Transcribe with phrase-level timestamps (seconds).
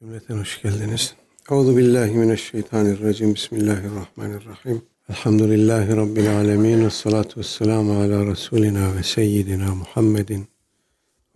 [0.00, 1.14] Cümleten hoş geldiniz.
[1.50, 3.34] Euzu billahi mineşşeytanirracim.
[3.34, 4.82] Bismillahirrahmanirrahim.
[5.08, 10.46] Elhamdülillahi rabbil alamin ve salatu vesselamu ala rasulina ve seyyidina Muhammedin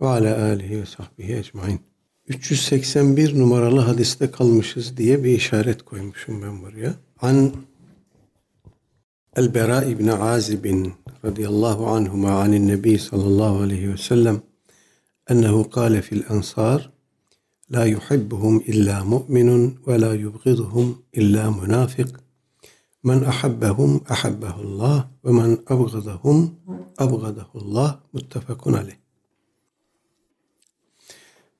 [0.01, 1.79] ve ala alihi ve sahbihi ecmaîn.
[2.27, 6.93] 381 numaralı hadiste kalmışız diye bir işaret koymuşum ben buraya.
[7.21, 7.51] An
[9.35, 10.65] El-Bera ibn Azib
[11.25, 14.41] radıyallahu anhuma anin Nebi sallallahu aleyhi ve sellem
[15.29, 16.90] ennehu kâle fil ensar
[17.71, 22.19] La yuhibbuhum illa mu'minun ve la yubghiduhum illa münafık.
[23.03, 26.55] Men ahabbahum ahabbahullah ve men abgadahum
[26.97, 28.95] abgadahullah muttefakun aleyh.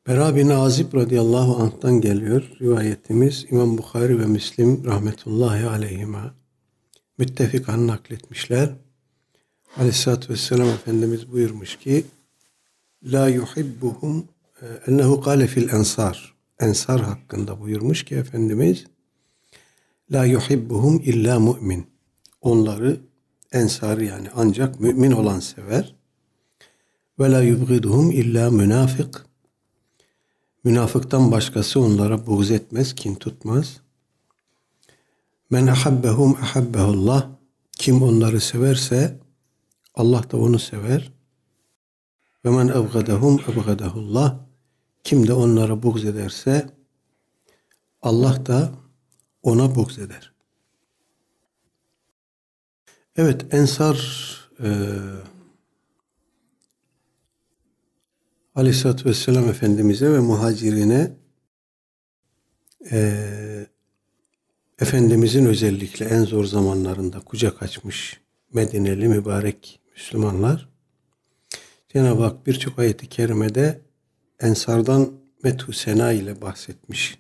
[0.08, 2.52] Bera bin Azib radıyallahu anh'tan geliyor.
[2.62, 6.34] Rivayetimiz İmam Bukhari ve Müslim rahmetullahi aleyhima
[7.18, 8.70] müttefikan nakletmişler.
[9.78, 12.06] Aleyhisselatü Vesselam Efendimiz buyurmuş ki
[13.04, 14.28] La yuhibbuhum
[14.88, 16.36] ennehu kâle fil ensar.
[16.60, 18.86] Ensar hakkında buyurmuş ki Efendimiz
[20.12, 21.88] La yuhibbuhum illa mu'min.
[22.42, 23.00] Onları
[23.52, 25.96] ensarı yani ancak mümin olan sever.
[27.20, 29.26] Ve la yubgiduhum illa münafık.
[30.64, 33.82] Münafıktan başkası onlara buğz etmez, kin tutmaz.
[35.50, 37.30] Men ahabbehum ahabbehullah.
[37.72, 39.20] Kim onları severse
[39.96, 41.12] Allah da onu sever.
[42.46, 44.51] Ve men evgadahum evgadahullah.
[45.04, 46.70] Kim de onlara buğz ederse
[48.02, 48.72] Allah da
[49.44, 50.34] ona buğz eder.
[53.16, 53.98] Evet Ensar
[54.64, 54.70] e,
[58.56, 61.12] Aleyhisselatü Vesselam Efendimiz'e ve muhacirine
[62.92, 63.68] e,
[64.80, 68.22] Efendimizin özellikle en zor zamanlarında kucak açmış
[68.54, 70.70] Medineli mübarek Müslümanlar
[71.90, 73.82] Cenab-ı Hak birçok ayeti kerimede
[74.42, 75.12] Ensardan
[75.44, 77.20] methu sena ile bahsetmiş.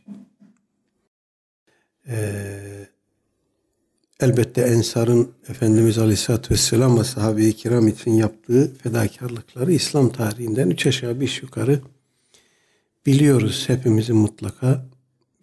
[2.08, 2.88] Ee,
[4.20, 11.20] elbette Ensar'ın Efendimiz Aleyhisselatü Vesselam ve sahabe-i kiram için yaptığı fedakarlıkları İslam tarihinden üç aşağı
[11.20, 11.82] beş yukarı
[13.06, 13.64] biliyoruz.
[13.68, 14.86] Hepimizin mutlaka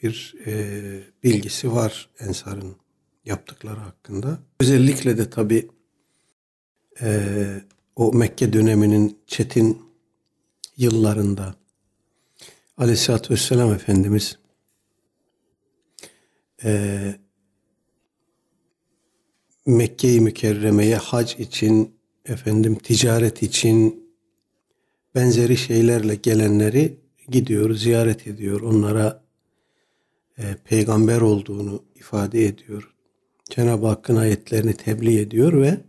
[0.03, 0.81] bir e,
[1.25, 2.77] bilgisi var Ensar'ın
[3.25, 4.39] yaptıkları hakkında.
[4.61, 5.69] Özellikle de tabi
[7.01, 7.37] e,
[7.97, 9.83] o Mekke döneminin çetin
[10.77, 11.55] yıllarında
[12.79, 14.39] Aleyhisselatü Vesselam Efendimiz
[16.65, 17.15] e,
[19.67, 21.95] Mekke-i Mükerreme'ye hac için,
[22.25, 24.09] efendim ticaret için
[25.15, 28.61] benzeri şeylerle gelenleri gidiyor, ziyaret ediyor.
[28.61, 29.25] Onlara
[30.39, 32.95] e, peygamber olduğunu ifade ediyor.
[33.51, 35.81] Cenab-ı Hakk'ın ayetlerini tebliğ ediyor ve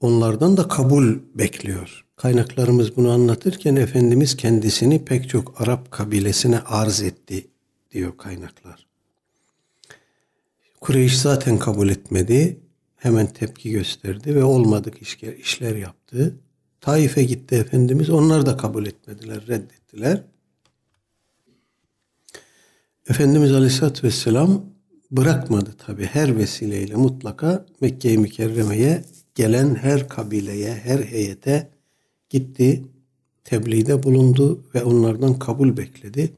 [0.00, 2.07] onlardan da kabul bekliyor.
[2.18, 7.46] Kaynaklarımız bunu anlatırken Efendimiz kendisini pek çok Arap kabilesine arz etti
[7.92, 8.86] diyor kaynaklar.
[10.80, 12.60] Kureyş zaten kabul etmedi.
[12.96, 16.36] Hemen tepki gösterdi ve olmadık işler, işler yaptı.
[16.80, 18.10] Taif'e gitti Efendimiz.
[18.10, 20.22] Onlar da kabul etmediler, reddettiler.
[23.10, 24.64] Efendimiz Aleyhisselatü Vesselam
[25.10, 31.77] bırakmadı tabi her vesileyle mutlaka Mekke-i Mükerreme'ye gelen her kabileye, her heyete
[32.30, 32.84] gitti,
[33.44, 36.32] tebliğde bulundu ve onlardan kabul bekledi.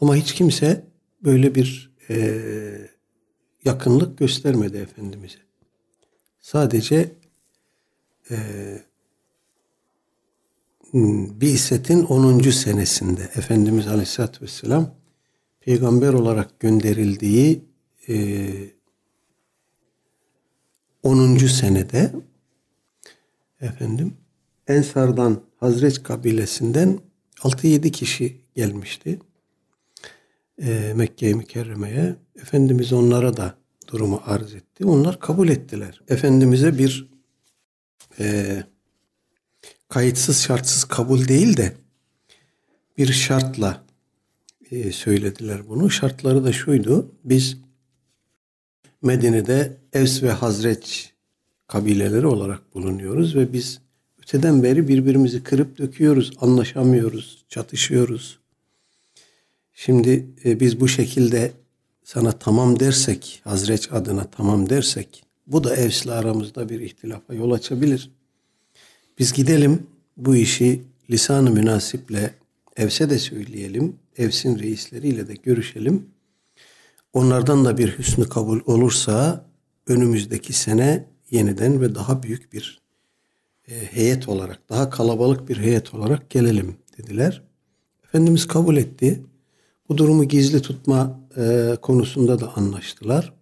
[0.00, 0.84] Ama hiç kimse
[1.24, 2.90] böyle bir e,
[3.64, 5.38] yakınlık göstermedi Efendimiz'e.
[6.40, 7.12] Sadece
[8.30, 8.36] e,
[11.40, 12.40] Bi'setin 10.
[12.50, 14.94] senesinde Efendimiz Aleyhisselatü Vesselam
[15.60, 17.64] peygamber olarak gönderildiği
[18.08, 18.48] e,
[21.02, 21.36] 10.
[21.36, 22.12] senede
[23.60, 24.16] efendim
[24.68, 26.98] Ensar'dan Hazreç kabilesinden
[27.36, 29.18] 6-7 kişi gelmişti.
[30.62, 32.16] E, Mekke-i Mükerreme'ye.
[32.36, 33.54] Efendimiz onlara da
[33.88, 34.84] durumu arz etti.
[34.84, 36.00] Onlar kabul ettiler.
[36.08, 37.10] Efendimiz'e bir
[38.18, 38.56] e,
[39.88, 41.72] kayıtsız şartsız kabul değil de
[42.98, 43.84] bir şartla
[44.70, 45.90] e, söylediler bunu.
[45.90, 47.14] Şartları da şuydu.
[47.24, 47.56] Biz
[49.02, 51.12] Medine'de Evs ve Hazreç
[51.66, 53.80] kabileleri olarak bulunuyoruz ve biz
[54.28, 58.38] öteden beri birbirimizi kırıp döküyoruz, anlaşamıyoruz, çatışıyoruz.
[59.74, 61.52] Şimdi e, biz bu şekilde
[62.04, 68.10] sana tamam dersek, Hazreç adına tamam dersek, bu da Evs'le aramızda bir ihtilafa yol açabilir.
[69.18, 69.86] Biz gidelim
[70.16, 72.34] bu işi lisan-ı münasiple
[72.76, 76.06] Evs'e de söyleyelim, Evs'in reisleriyle de görüşelim.
[77.12, 79.44] Onlardan da bir hüsnü kabul olursa
[79.86, 82.77] önümüzdeki sene yeniden ve daha büyük bir
[83.74, 87.42] heyet olarak, daha kalabalık bir heyet olarak gelelim dediler.
[88.04, 89.22] Efendimiz kabul etti.
[89.88, 93.34] Bu durumu gizli tutma e, konusunda da anlaştılar.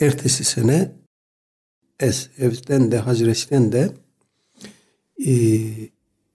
[0.00, 0.92] Ertesi sene
[2.00, 3.92] Es evden de Hazreç'ten de
[5.26, 5.32] e,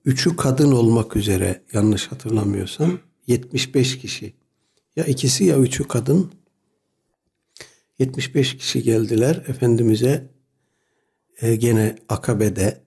[0.05, 4.33] üçü kadın olmak üzere yanlış hatırlamıyorsam 75 kişi
[4.95, 6.31] ya ikisi ya üçü kadın
[7.99, 10.29] 75 kişi geldiler Efendimiz'e
[11.41, 12.81] e, gene Akabe'de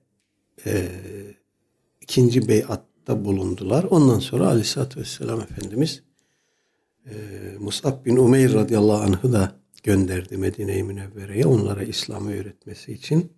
[0.67, 0.89] e,
[2.01, 3.85] ikinci beyatta bulundular.
[3.85, 6.03] Ondan sonra Aleyhisselatü Vesselam Efendimiz
[7.07, 7.15] e,
[7.61, 9.53] Musab bin Umeyr radıyallahu anh'ı da
[9.83, 13.33] gönderdi Medine-i Münevvere'ye onlara İslam'ı öğretmesi için.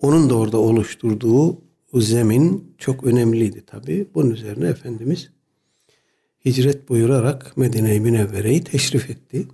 [0.00, 1.62] Onun da orada oluşturduğu
[1.94, 4.06] zemin çok önemliydi tabi.
[4.14, 5.30] Bunun üzerine Efendimiz
[6.44, 9.48] hicret buyurarak Medine-i Münevvere'yi teşrif etti.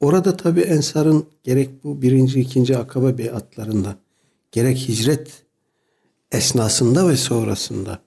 [0.00, 3.96] Orada tabi Ensar'ın gerek bu birinci, ikinci akabe beyatlarında
[4.52, 5.43] gerek hicret
[6.34, 8.02] esnasında ve sonrasında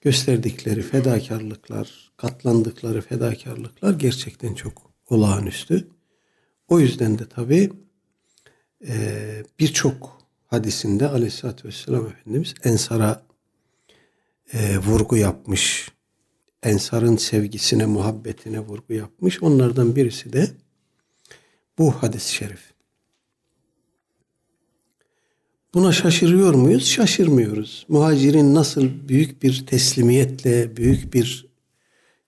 [0.00, 5.88] gösterdikleri fedakarlıklar, katlandıkları fedakarlıklar gerçekten çok olağanüstü.
[6.68, 7.72] O yüzden de tabi
[8.88, 8.96] e,
[9.58, 13.22] birçok hadisinde aleyhissalatü vesselam Efendimiz Ensar'a
[14.52, 15.88] e, vurgu yapmış.
[16.62, 19.42] Ensar'ın sevgisine, muhabbetine vurgu yapmış.
[19.42, 20.50] Onlardan birisi de
[21.78, 22.73] bu hadis-i şerif.
[25.74, 26.86] Buna şaşırıyor muyuz?
[26.86, 27.86] Şaşırmıyoruz.
[27.88, 31.46] Muhacirin nasıl büyük bir teslimiyetle, büyük bir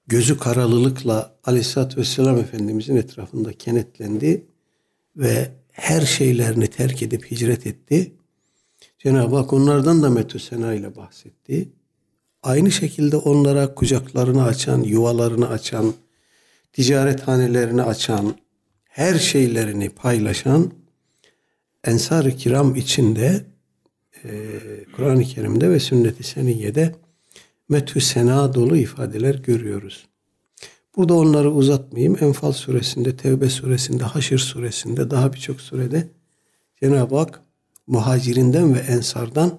[0.07, 4.47] gözü karalılıkla Aleyhisselatü Vesselam Efendimizin etrafında kenetlendi
[5.17, 8.13] ve her şeylerini terk edip hicret etti.
[8.99, 11.69] Cenab-ı Hak onlardan da metüsena ile bahsetti.
[12.43, 15.95] Aynı şekilde onlara kucaklarını açan, yuvalarını açan,
[16.73, 18.35] ticarethanelerini açan,
[18.85, 20.73] her şeylerini paylaşan
[21.87, 23.45] Ensar-ı Kiram içinde
[24.25, 24.51] e,
[24.97, 26.95] Kur'an-ı Kerim'de ve Sünnet-i Seniyye'de
[27.69, 30.07] methü sena dolu ifadeler görüyoruz.
[30.97, 32.17] Burada onları uzatmayayım.
[32.21, 36.09] Enfal suresinde, Tevbe suresinde, Haşr suresinde, daha birçok surede
[36.83, 37.43] Cenab-ı Hak
[37.87, 39.59] muhacirinden ve ensardan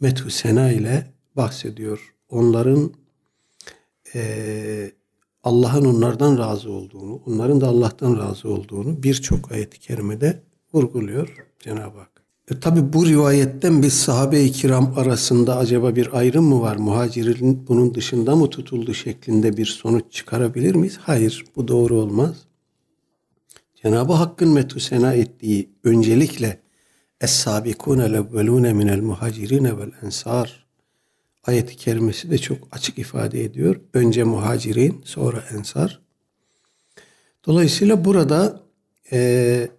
[0.00, 2.14] methü sena ile bahsediyor.
[2.28, 2.92] Onların
[4.14, 4.92] e,
[5.44, 10.42] Allah'ın onlardan razı olduğunu, onların da Allah'tan razı olduğunu birçok ayet-i kerimede
[10.74, 12.22] vurguluyor Cenab-ı Hak.
[12.50, 16.76] E, Tabi bu rivayetten biz sahabe-i kiram arasında acaba bir ayrım mı var?
[16.76, 20.98] Muhacirin bunun dışında mı tutuldu şeklinde bir sonuç çıkarabilir miyiz?
[21.02, 22.36] Hayır bu doğru olmaz.
[23.82, 26.60] Cenab-ı Hakk'ın metusena ettiği öncelikle
[27.20, 30.66] Es-sabikune levvelune minel muhacirine vel ensar
[31.44, 33.80] ayeti kerimesi de çok açık ifade ediyor.
[33.94, 36.00] Önce muhacirin sonra ensar.
[37.46, 38.60] Dolayısıyla burada
[39.12, 39.70] e,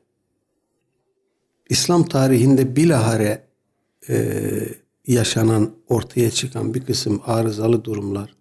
[1.71, 3.47] İslam tarihinde bilahare
[4.09, 4.37] e,
[5.07, 8.35] yaşanan, ortaya çıkan bir kısım arızalı durumlar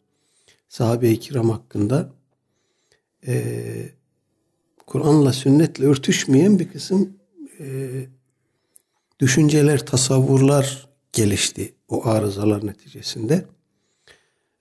[0.69, 2.13] sahabe-i kiram hakkında
[3.27, 3.65] e,
[4.87, 7.17] Kur'an'la sünnetle örtüşmeyen bir kısım
[7.61, 7.91] e,
[9.21, 13.45] düşünceler, tasavvurlar gelişti o arızalar neticesinde.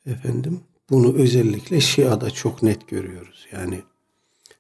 [0.06, 3.48] Efendim bunu özellikle Şia'da çok net görüyoruz.
[3.51, 3.81] Yani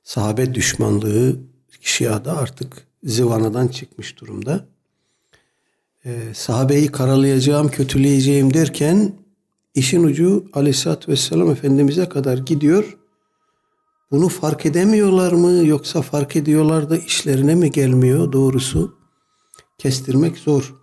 [0.03, 1.39] sahabe düşmanlığı
[1.81, 4.65] Şia'da artık zıvanadan çıkmış durumda.
[6.05, 9.13] Ee, sahabeyi karalayacağım, kötüleyeceğim derken
[9.75, 12.97] işin ucu Aleyhisselatü Vesselam Efendimiz'e kadar gidiyor.
[14.11, 18.97] Bunu fark edemiyorlar mı yoksa fark ediyorlar da işlerine mi gelmiyor doğrusu?
[19.77, 20.75] Kestirmek zor.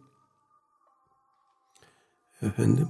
[2.42, 2.88] Efendim.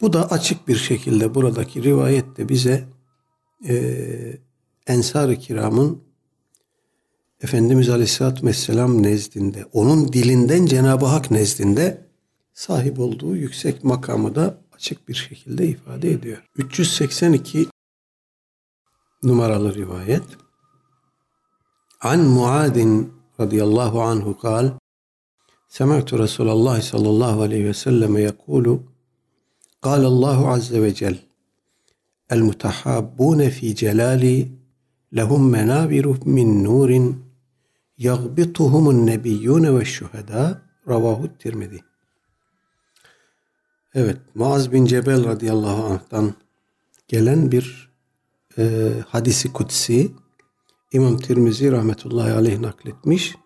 [0.00, 2.88] Bu da açık bir şekilde buradaki rivayette bize
[3.68, 3.76] e,
[4.86, 6.05] Ensar-ı Kiram'ın
[7.41, 12.07] Efendimiz Aleyhisselatü Vesselam nezdinde, onun dilinden Cenab-ı Hak nezdinde
[12.53, 16.43] sahip olduğu yüksek makamı da açık bir şekilde ifade ediyor.
[16.55, 17.67] 382
[19.23, 20.23] numaralı rivayet.
[22.01, 24.71] An Muadin radıyallahu anhu kal
[25.79, 28.65] سمعت رسول الله صلى الله عليه وسلم يقول
[29.81, 31.17] قال الله عز وجل
[32.31, 34.37] المتحابون في جلالي
[35.11, 37.13] لهم منابر من نور
[37.98, 41.84] yagbituhumun nebiyyune ve şuhada ravahu tirmidi.
[43.94, 46.34] Evet, Muaz bin Cebel radıyallahu anh'tan
[47.08, 47.90] gelen bir
[48.58, 50.12] e, hadisi kutsi
[50.92, 53.36] İmam Tirmizi rahmetullahi aleyh nakletmiş.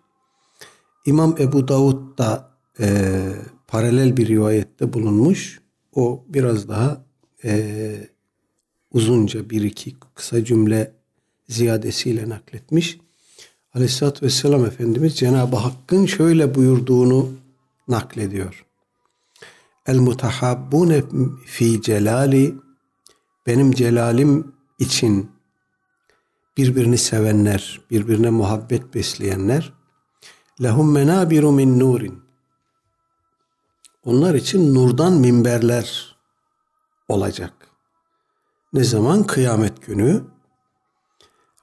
[1.05, 3.19] İmam Ebu Davud da e,
[3.67, 5.61] paralel bir rivayette bulunmuş.
[5.93, 7.05] O biraz daha
[7.43, 8.09] e,
[8.91, 10.93] uzunca bir iki kısa cümle
[11.47, 12.99] ziyadesiyle nakletmiş.
[13.75, 17.29] Aleyhisselatü Vesselam Efendimiz Cenab-ı Hakk'ın şöyle buyurduğunu
[17.87, 18.65] naklediyor.
[19.85, 21.03] El mutahabbune
[21.45, 22.55] fi celali
[23.47, 25.31] benim celalim için
[26.57, 29.73] birbirini sevenler, birbirine muhabbet besleyenler
[30.63, 32.23] lehum menabiru min nurin
[34.03, 36.15] onlar için nurdan minberler
[37.07, 37.53] olacak.
[38.73, 39.23] Ne zaman?
[39.23, 40.23] Kıyamet günü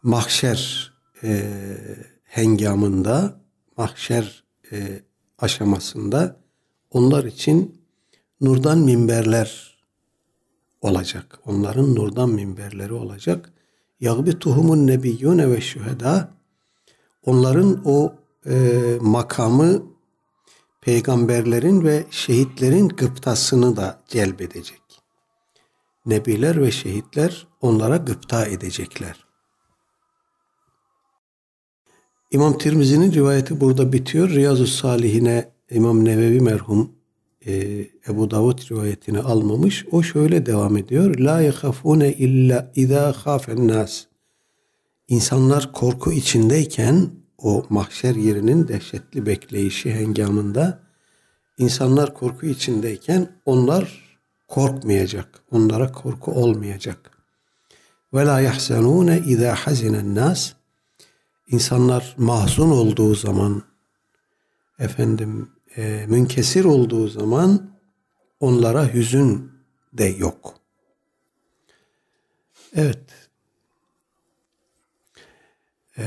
[0.02, 0.92] mahşer
[1.24, 1.42] e,
[2.24, 3.40] hengamında,
[3.76, 5.02] mahşer e,
[5.38, 6.40] aşamasında
[6.90, 7.82] onlar için
[8.40, 9.78] nurdan minberler
[10.80, 11.38] olacak.
[11.46, 13.52] Onların nurdan minberleri olacak.
[14.00, 16.30] Yagbituhumun nebiyyune ve şüheda
[17.24, 18.14] onların o
[18.46, 19.82] e, makamı
[20.80, 24.82] peygamberlerin ve şehitlerin gıptasını da celbedecek.
[26.06, 29.27] Nebiler ve şehitler onlara gıpta edecekler.
[32.30, 34.30] İmam Tirmizi'nin rivayeti burada bitiyor.
[34.30, 36.92] Riyazu Salihine İmam Nevevi merhum
[37.46, 37.52] e,
[38.08, 39.86] Ebu Davud rivayetini almamış.
[39.90, 41.18] O şöyle devam ediyor.
[41.18, 44.04] La yehafune illa izâ khâfen nas.
[45.08, 50.80] İnsanlar korku içindeyken o mahşer yerinin dehşetli bekleyişi hengamında
[51.58, 54.18] insanlar korku içindeyken onlar
[54.48, 55.42] korkmayacak.
[55.50, 57.10] Onlara korku olmayacak.
[58.14, 60.57] Ve la yahzanune izâ hazinen nas.
[61.48, 63.62] İnsanlar mahzun olduğu zaman
[64.78, 67.70] efendim e, münkesir olduğu zaman
[68.40, 69.52] onlara hüzün
[69.92, 70.54] de yok.
[72.74, 73.30] Evet.
[75.98, 76.04] Ee,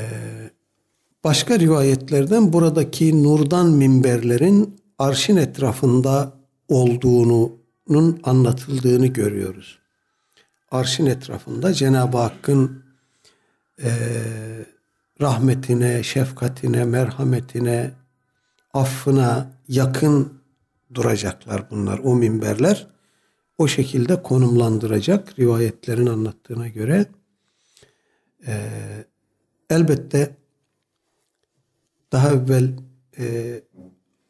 [1.24, 6.34] başka rivayetlerden buradaki nurdan minberlerin arşın etrafında
[6.68, 9.80] olduğunun anlatıldığını görüyoruz.
[10.72, 12.84] Arşın etrafında Cenab-ı Hakk'ın
[13.84, 13.92] e,
[15.22, 17.92] rahmetine, şefkatine, merhametine,
[18.74, 20.42] affına yakın
[20.94, 22.00] duracaklar bunlar.
[22.04, 22.88] O minberler
[23.58, 27.06] o şekilde konumlandıracak rivayetlerin anlattığına göre.
[28.48, 28.70] E,
[29.70, 30.38] elbette
[32.12, 32.74] daha evvel
[33.20, 33.62] e,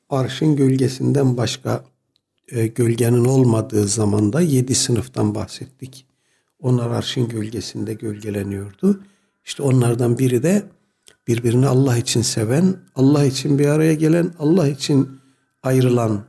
[0.09, 1.85] arşın gölgesinden başka
[2.47, 6.07] e, gölgenin olmadığı zamanda yedi sınıftan bahsettik.
[6.59, 9.03] Onlar arşın gölgesinde gölgeleniyordu.
[9.45, 10.63] İşte onlardan biri de
[11.27, 15.09] birbirini Allah için seven, Allah için bir araya gelen, Allah için
[15.63, 16.25] ayrılan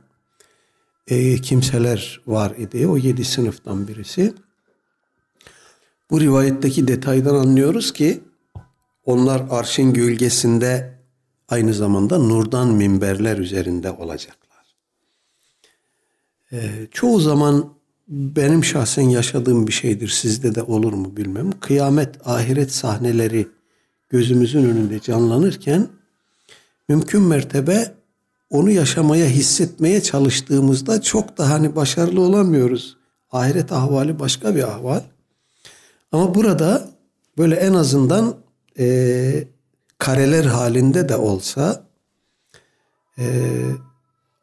[1.07, 2.87] e, kimseler var idi.
[2.87, 4.33] O yedi sınıftan birisi.
[6.09, 8.23] Bu rivayetteki detaydan anlıyoruz ki
[9.05, 10.99] onlar arşın gölgesinde
[11.49, 14.43] aynı zamanda nurdan minberler üzerinde olacaklar.
[16.51, 17.73] Ee, çoğu zaman
[18.07, 20.07] benim şahsen yaşadığım bir şeydir.
[20.07, 21.51] Sizde de olur mu bilmem.
[21.59, 23.47] Kıyamet, ahiret sahneleri
[24.13, 25.87] gözümüzün önünde canlanırken
[26.89, 27.93] mümkün mertebe
[28.49, 32.97] onu yaşamaya, hissetmeye çalıştığımızda çok da hani başarılı olamıyoruz.
[33.31, 35.01] Ahiret ahvali başka bir ahval.
[36.11, 36.89] Ama burada
[37.37, 38.35] böyle en azından
[38.79, 39.47] e,
[39.97, 41.83] kareler halinde de olsa
[43.17, 43.25] e,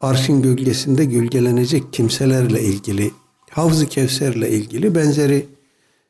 [0.01, 3.11] arşın gölgesinde gölgelenecek kimselerle ilgili
[3.49, 5.47] Havz-ı Kevser'le ilgili benzeri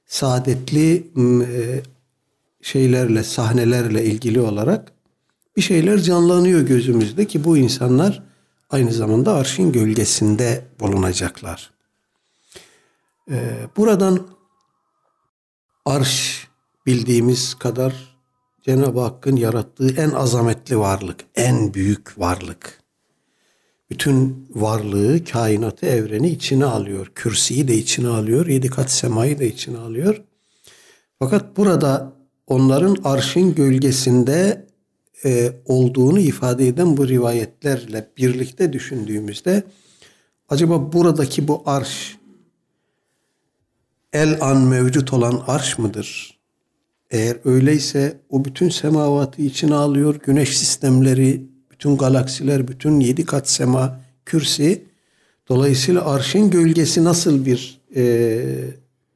[0.06, 1.82] saadetli e,
[2.62, 4.92] şeylerle, sahnelerle ilgili olarak
[5.58, 8.24] bir şeyler canlanıyor gözümüzde ki bu insanlar
[8.70, 11.72] aynı zamanda arşın gölgesinde bulunacaklar.
[13.32, 14.28] Ee, buradan
[15.86, 16.48] arş
[16.86, 18.18] bildiğimiz kadar
[18.62, 22.82] Cenab-ı Hakk'ın yarattığı en azametli varlık, en büyük varlık.
[23.90, 27.12] Bütün varlığı, kainatı, evreni içine alıyor.
[27.16, 30.22] Kürsiyi de içine alıyor, yedi kat semayı da içine alıyor.
[31.20, 32.14] Fakat burada
[32.52, 34.66] onların arşın gölgesinde
[35.26, 39.64] e, olduğunu ifade eden bu rivayetlerle birlikte düşündüğümüzde
[40.50, 42.18] acaba buradaki bu arş
[44.14, 46.40] el an mevcut olan arş mıdır?
[47.12, 50.20] Eğer öyleyse o bütün semavatı içine alıyor.
[50.26, 54.86] Güneş sistemleri, bütün galaksiler, bütün yedi kat sema, kürsi.
[55.50, 58.44] Dolayısıyla arşın gölgesi nasıl bir e,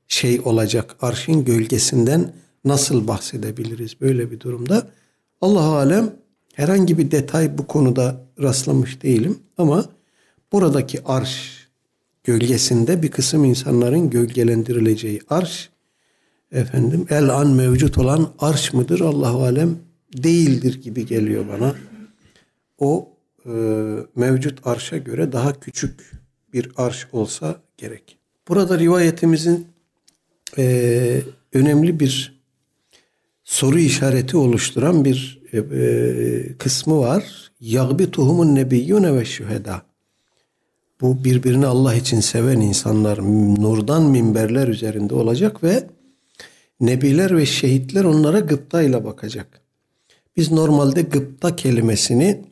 [0.08, 0.96] şey olacak?
[1.02, 2.32] Arşın gölgesinden
[2.66, 4.88] nasıl bahsedebiliriz böyle bir durumda?
[5.42, 6.16] Allah alem
[6.54, 9.86] herhangi bir detay bu konuda rastlamış değilim ama
[10.52, 11.68] buradaki arş
[12.24, 15.70] gölgesinde bir kısım insanların gölgelendirileceği arş
[16.52, 19.80] efendim el an mevcut olan arş mıdır Allahu alem
[20.14, 21.76] değildir gibi geliyor bana.
[22.80, 23.10] O
[23.46, 23.52] e,
[24.16, 26.12] mevcut arşa göre daha küçük
[26.54, 28.18] bir arş olsa gerek.
[28.48, 29.68] Burada rivayetimizin
[30.58, 31.22] e,
[31.54, 32.35] önemli bir
[33.46, 37.52] soru işareti oluşturan bir e, e, kısmı var.
[37.60, 39.82] Yagbi tuhumun nebiyyune ve şüheda.
[41.02, 43.18] Bu birbirini Allah için seven insanlar
[43.62, 45.84] nurdan minberler üzerinde olacak ve
[46.80, 49.62] nebiler ve şehitler onlara gıptayla bakacak.
[50.38, 52.46] Biz normalde gıpta kelimesini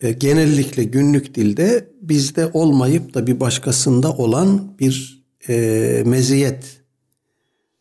[0.00, 6.85] e, genellikle günlük dilde bizde olmayıp da bir başkasında olan bir e, meziyet,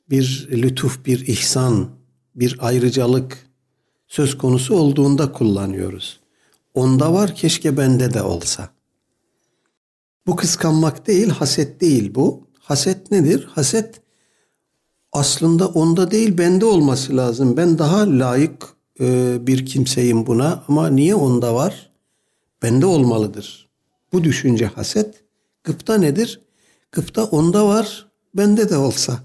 [0.09, 1.89] bir lütuf, bir ihsan,
[2.35, 3.49] bir ayrıcalık
[4.07, 6.19] söz konusu olduğunda kullanıyoruz.
[6.73, 8.69] Onda var keşke bende de olsa.
[10.27, 12.47] Bu kıskanmak değil, haset değil bu.
[12.59, 13.47] Haset nedir?
[13.51, 14.01] Haset
[15.11, 17.57] aslında onda değil bende olması lazım.
[17.57, 21.91] Ben daha layık e, bir kimseyim buna ama niye onda var?
[22.63, 23.69] Bende olmalıdır.
[24.13, 25.23] Bu düşünce haset.
[25.63, 26.41] Gıpta nedir?
[26.91, 29.19] Gıpta onda var, bende de olsa.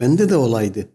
[0.00, 0.88] Bende de olaydı.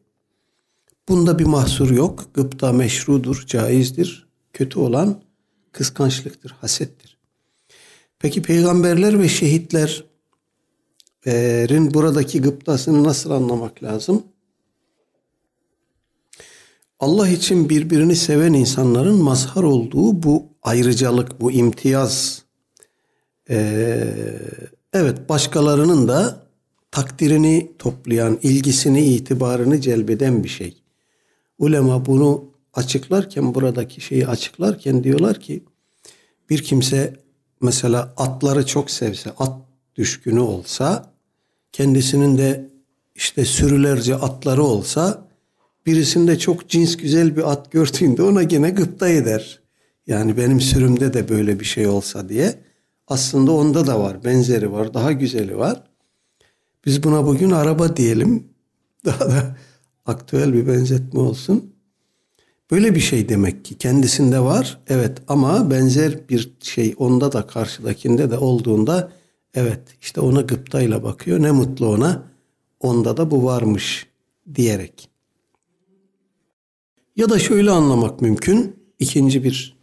[1.10, 2.26] Bunda bir mahsur yok.
[2.34, 4.28] Gıpta meşrudur, caizdir.
[4.54, 5.22] Kötü olan
[5.72, 7.18] kıskançlıktır, hasettir.
[8.20, 10.04] Peki peygamberler ve şehitlerin
[11.94, 14.24] buradaki gıptasını nasıl anlamak lazım?
[17.00, 22.44] Allah için birbirini seven insanların mazhar olduğu bu ayrıcalık, bu imtiyaz,
[23.50, 24.14] ee,
[24.94, 26.41] evet başkalarının da
[26.92, 30.78] takdirini toplayan, ilgisini, itibarını celbeden bir şey.
[31.58, 35.64] Ulema bunu açıklarken, buradaki şeyi açıklarken diyorlar ki,
[36.50, 37.14] bir kimse
[37.62, 39.62] mesela atları çok sevse, at
[39.96, 41.14] düşkünü olsa,
[41.72, 42.70] kendisinin de
[43.16, 45.28] işte sürülerce atları olsa,
[45.86, 49.62] birisinde çok cins güzel bir at gördüğünde ona gene gıpta eder.
[50.08, 52.60] Yani benim sürümde de böyle bir şey olsa diye.
[53.08, 55.91] Aslında onda da var, benzeri var, daha güzeli var.
[56.86, 58.44] Biz buna bugün araba diyelim.
[59.06, 59.58] Daha da
[60.06, 61.74] aktüel bir benzetme olsun.
[62.72, 64.80] Böyle bir şey demek ki kendisinde var.
[64.88, 69.12] Evet ama benzer bir şey onda da karşıdakinde de olduğunda
[69.54, 71.42] evet işte ona gıptayla bakıyor.
[71.42, 72.32] Ne mutlu ona.
[72.80, 74.08] Onda da bu varmış
[74.56, 75.10] diyerek.
[77.16, 78.82] Ya da şöyle anlamak mümkün.
[79.00, 79.78] ikinci bir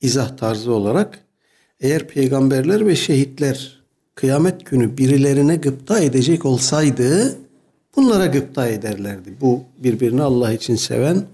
[0.00, 1.24] izah tarzı olarak
[1.80, 3.73] eğer peygamberler ve şehitler
[4.14, 7.38] kıyamet günü birilerine gıpta edecek olsaydı
[7.96, 9.34] bunlara gıpta ederlerdi.
[9.40, 11.26] Bu birbirini Allah için seven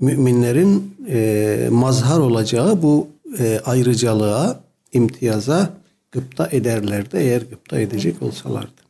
[0.00, 4.60] müminlerin e, mazhar olacağı bu e, ayrıcalığa,
[4.92, 5.70] imtiyaza
[6.12, 8.82] gıpta ederlerdi eğer gıpta edecek olsalardı.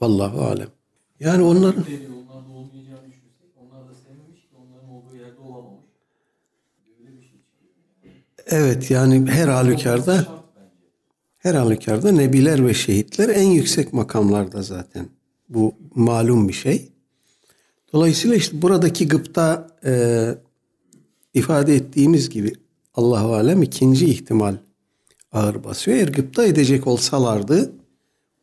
[0.00, 0.68] Vallahu alem.
[1.20, 1.84] Yani onların
[8.50, 10.26] Evet yani her halükarda
[11.38, 15.08] her halükarda nebiler ve şehitler en yüksek makamlarda zaten.
[15.48, 16.88] Bu malum bir şey.
[17.92, 20.24] Dolayısıyla işte buradaki gıpta e,
[21.34, 22.52] ifade ettiğimiz gibi
[22.94, 24.56] Allahu alem ikinci ihtimal
[25.32, 25.96] ağır basıyor.
[25.96, 27.72] Eğer gıpta edecek olsalardı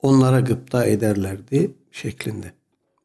[0.01, 2.53] onlara gıpta ederlerdi şeklinde.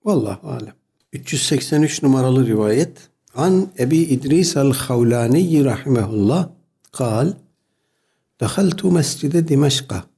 [0.05, 0.75] Vallahu alem.
[1.13, 2.99] 383 numaralı rivayet.
[3.35, 6.49] An Ebi İdris el-Havlani rahimehullah
[6.93, 7.35] قال
[8.41, 10.09] دخلت مسجد دمشق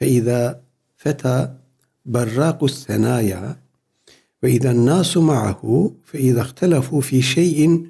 [0.00, 0.60] فإذا
[0.96, 1.54] فتى
[2.06, 3.56] براق الثنايا
[4.42, 7.86] وإذا الناس معه فإذا اختلفوا في شيء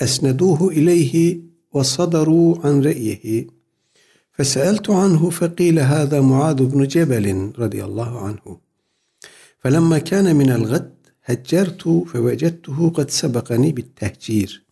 [0.00, 1.40] أسندوه إليه
[1.72, 3.46] وصدروا عن رأيه.
[4.32, 8.58] فسألت عنه فقيل هذا معاذ بن جبل رضي الله عنه.
[9.58, 10.94] فلما كان من الغد
[11.24, 14.62] هجرت فوجدته قد سبقني بالتهجير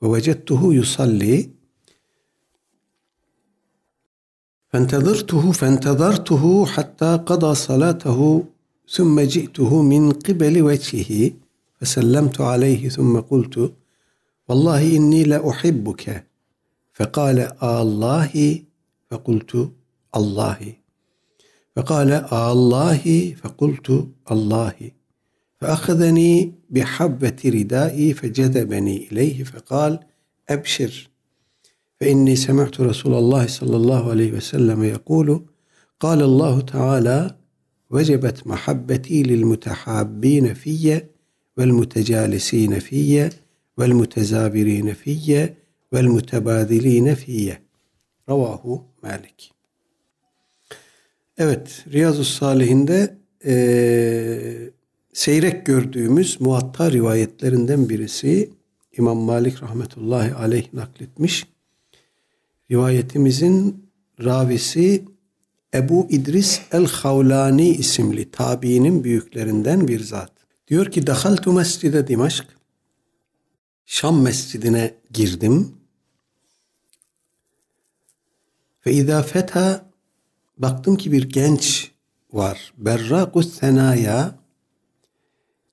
[0.00, 1.50] ووجدته يصلي
[4.73, 8.43] فانتظرته فانتظرته حتى قضى صلاته
[8.89, 11.31] ثم جئته من قبل وجهه
[11.81, 13.73] فسلمت عليه ثم قلت
[14.49, 16.25] والله اني لاحبك
[16.93, 18.63] فقال آه الله
[19.11, 19.71] فقلت
[20.15, 20.73] الله
[21.75, 24.91] فقال آه الله فقلت الله
[25.61, 29.99] فأخذني بحبة ردائي فجذبني إليه فقال
[30.49, 31.09] أبشر
[32.02, 35.44] ve inni semihtu Resulallah sallallahu aleyhi ve sellem yekulu
[35.98, 37.38] Kâle Allahu Teala
[37.92, 41.08] vecebet mahabbeti lil mutehabbine fiyye
[41.58, 43.30] vel mutecalisine fiyye
[43.78, 45.56] vel mutezabirine fiyye
[45.92, 46.06] vel
[51.38, 53.54] Evet, Riyazu Salihinde e,
[55.12, 58.50] seyrek gördüğümüz muatta rivayetlerinden birisi
[58.98, 61.53] İmam Malik rahmetullahi aleyh nakletmiş.
[62.70, 63.86] Rivayetimizin
[64.24, 65.04] ravisi
[65.74, 70.32] Ebu İdris el-Havlani isimli tabiinin büyüklerinden bir zat.
[70.68, 72.46] Diyor ki Dahaltu mescide Dimaşk.
[73.86, 75.74] Şam mescidine girdim.
[78.80, 79.90] Fe izâ feta
[80.58, 81.90] baktım ki bir genç
[82.32, 82.72] var.
[82.78, 84.38] Berrakus senaya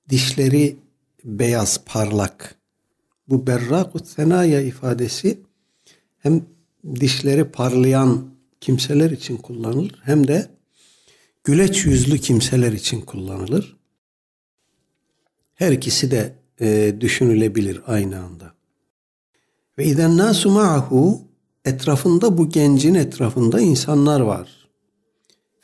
[0.08, 0.78] dişleri
[1.24, 2.54] beyaz parlak.
[3.28, 5.40] Bu berrakus senaya ifadesi
[6.18, 6.51] hem
[7.00, 10.50] dişleri parlayan kimseler için kullanılır hem de
[11.44, 13.76] güleç yüzlü kimseler için kullanılır.
[15.54, 18.54] Her ikisi de e, düşünülebilir aynı anda.
[19.78, 21.28] Ve iden nasu ma'ahu
[21.64, 24.68] etrafında bu gencin etrafında insanlar var.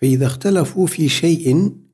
[0.03, 1.89] Ve izahtelafu fi şeyin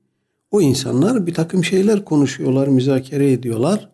[0.51, 3.91] o insanlar bir takım şeyler konuşuyorlar, müzakere ediyorlar.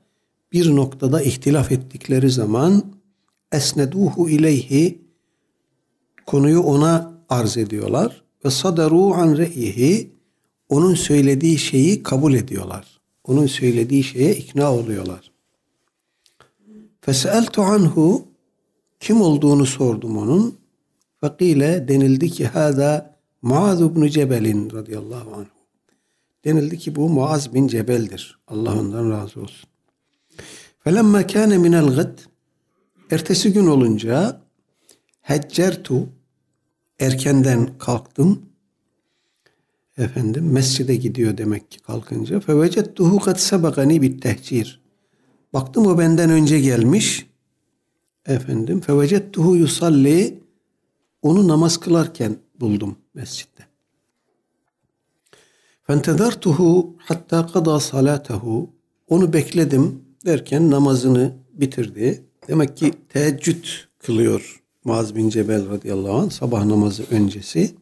[0.52, 2.84] Bir noktada ihtilaf ettikleri zaman
[3.52, 4.99] esneduhu ileyhi
[6.30, 10.12] konuyu ona arz ediyorlar ve sadaru an re'yihi
[10.68, 13.00] onun söylediği şeyi kabul ediyorlar.
[13.24, 15.32] Onun söylediği şeye ikna oluyorlar.
[17.00, 18.24] Feseltu anhu
[19.00, 20.58] kim olduğunu sordum onun.
[21.20, 25.46] Fakile denildi ki hada Muaz ibn Cebel'in radıyallahu anh.
[26.44, 28.38] Denildi ki bu Muaz bin Cebel'dir.
[28.48, 29.68] Allah ondan razı olsun.
[30.84, 32.18] Felemma kâne minel gıd
[33.10, 34.40] ertesi gün olunca
[35.20, 36.08] heccertu
[37.00, 38.42] erkenden kalktım.
[39.98, 42.40] Efendim mescide gidiyor demek ki kalkınca.
[42.40, 44.80] Fevecettuhu kad sebegani bit tehcir.
[45.52, 47.26] Baktım o benden önce gelmiş.
[48.26, 50.40] Efendim fevecettuhu yusalli
[51.22, 53.66] onu namaz kılarken buldum mescitte.
[55.82, 58.70] Fentezartuhu hatta kada salatehu
[59.08, 62.24] onu bekledim derken namazını bitirdi.
[62.48, 63.64] Demek ki teheccüd
[63.98, 67.74] kılıyor Muaz bin Cebel radıyallahu anh sabah namazı öncesi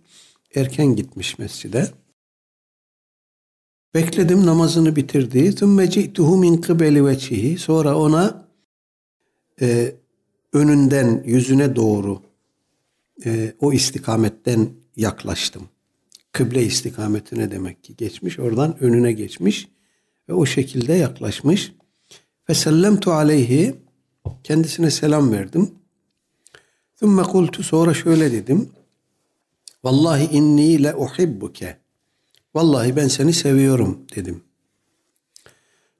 [0.55, 1.89] erken gitmiş mescide.
[3.95, 5.55] Bekledim namazını bitirdi.
[5.55, 7.59] Thumma ci'tuhu min kıbeli veçhihi.
[7.59, 8.49] Sonra ona
[9.61, 9.95] e,
[10.53, 12.23] önünden yüzüne doğru
[13.25, 15.69] e, o istikametten yaklaştım.
[16.33, 18.39] Kıble istikametine demek ki geçmiş.
[18.39, 19.69] Oradan önüne geçmiş
[20.29, 21.73] ve o şekilde yaklaşmış.
[22.51, 23.75] Ve sellemtu aleyhi
[24.45, 25.71] kendisine selam verdim.
[27.01, 28.71] Thumma kultu sonra şöyle dedim.
[29.85, 31.79] Vallahi inni le uhibbuke.
[32.55, 34.45] Vallahi ben seni seviyorum dedim.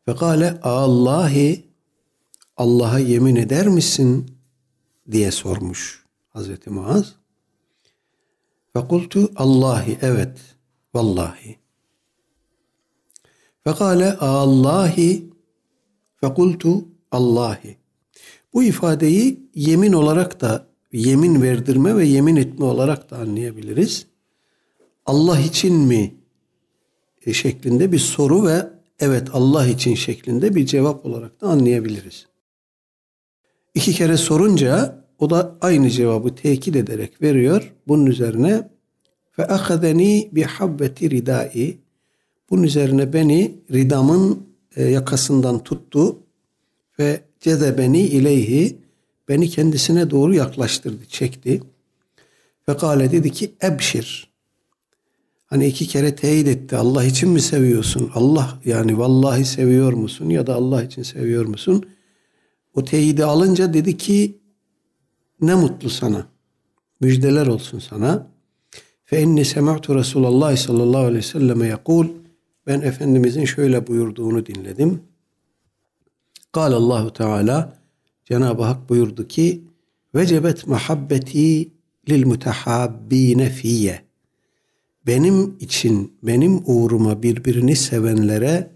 [0.09, 1.65] Ve kâle Allahi
[2.57, 4.31] Allah'a yemin eder misin
[5.11, 7.15] diye sormuş Hazreti Muaz.
[8.77, 10.39] Ve kultu Allahi evet
[10.95, 11.59] vallahi.
[13.67, 15.31] Ve kâle Allahi
[16.23, 17.77] ve kultu Allahi.
[18.55, 24.07] Bu ifadeyi yemin olarak da yemin verdirme ve yemin etme olarak da anlayabiliriz.
[25.07, 26.15] Allah için mi
[27.27, 28.69] e, şeklinde bir soru ve
[29.01, 32.27] evet Allah için şeklinde bir cevap olarak da anlayabiliriz.
[33.75, 37.75] İki kere sorunca o da aynı cevabı tekit ederek veriyor.
[37.89, 38.69] Bunun üzerine
[39.31, 41.79] fe ahadeni bi habbeti ridai
[42.51, 44.47] bunun üzerine beni ridamın
[44.77, 46.19] e, yakasından tuttu
[46.99, 48.79] ve cezebeni ileyhi
[49.29, 51.63] beni kendisine doğru yaklaştırdı, çekti.
[52.69, 54.29] Ve kale dedi ki ebşir.
[55.47, 56.77] Hani iki kere teyit etti.
[56.77, 58.11] Allah için mi seviyorsun?
[58.15, 60.29] Allah yani vallahi seviyor musun?
[60.29, 61.87] Ya da Allah için seviyor musun?
[62.75, 64.39] O teyidi alınca dedi ki
[65.41, 66.27] ne mutlu sana.
[67.01, 68.27] Müjdeler olsun sana.
[69.05, 72.07] Fe inni sema'tu Resulullah sallallahu aleyhi ve selleme yakul.
[72.67, 75.03] Ben Efendimizin şöyle buyurduğunu dinledim.
[76.53, 77.78] Kal Allahu Teala
[78.29, 79.65] Cenab-ı Hak buyurdu ki
[80.15, 81.69] vecebet muhabbeti
[82.09, 84.03] lil mutehabbine fiyye.
[85.07, 88.71] Benim için, benim uğruma birbirini sevenlere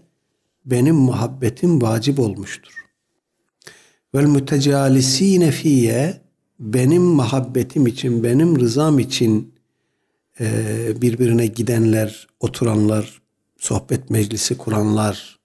[0.65, 2.73] benim muhabbetim vacip olmuştur.
[4.15, 6.21] Vel mütecalisine fiyye
[6.59, 9.53] benim muhabbetim için, benim rızam için
[10.39, 13.21] e, birbirine gidenler, oturanlar,
[13.57, 15.39] sohbet meclisi kuranlar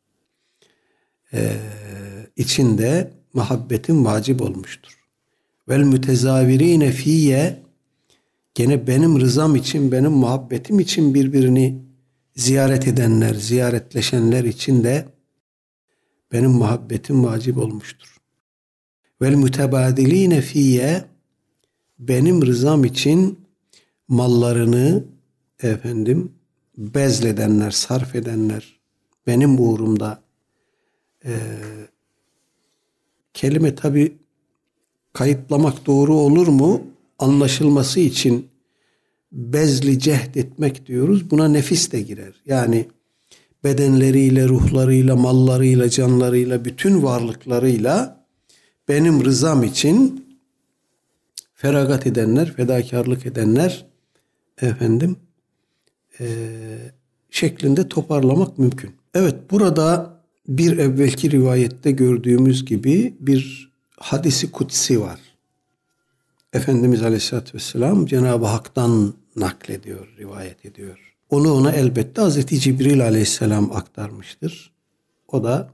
[1.33, 1.57] e,
[2.37, 2.79] için
[3.39, 4.99] de muhabbetim vacip olmuştur.
[5.69, 7.63] Vel mütezavirine fiyye
[8.55, 11.83] gene benim rızam için, benim muhabbetim için birbirini
[12.37, 15.09] ziyaret edenler, ziyaretleşenler için de
[16.33, 18.17] benim muhabbetim vacip olmuştur.
[19.23, 21.05] Vel mütebadiline fiyye
[21.99, 23.39] benim rızam için
[24.09, 25.05] mallarını
[25.63, 26.33] efendim
[26.77, 28.81] bezledenler, sarf edenler
[29.27, 30.23] benim uğrumda
[31.25, 31.33] e,
[33.39, 34.19] kelime tabi
[35.13, 36.83] kayıtlamak doğru olur mu?
[37.19, 38.49] Anlaşılması için
[39.33, 41.31] bezli cehd etmek diyoruz.
[41.31, 42.35] Buna nefis de girer.
[42.47, 42.89] Yani
[43.65, 48.25] bedenleriyle, ruhlarıyla, mallarıyla, canlarıyla, bütün varlıklarıyla
[48.89, 50.27] benim rızam için
[51.55, 53.87] feragat edenler, fedakarlık edenler
[54.63, 55.17] efendim
[56.21, 56.27] e,
[57.31, 58.91] şeklinde toparlamak mümkün.
[59.15, 60.18] Evet burada
[60.49, 65.21] bir evvelki rivayette gördüğümüz gibi bir hadisi kutsi var.
[66.53, 71.15] Efendimiz Aleyhisselatü Vesselam Cenab-ı Hak'tan naklediyor, rivayet ediyor.
[71.31, 74.73] Onu ona elbette Hazreti Cibril Aleyhisselam aktarmıştır.
[75.29, 75.71] O da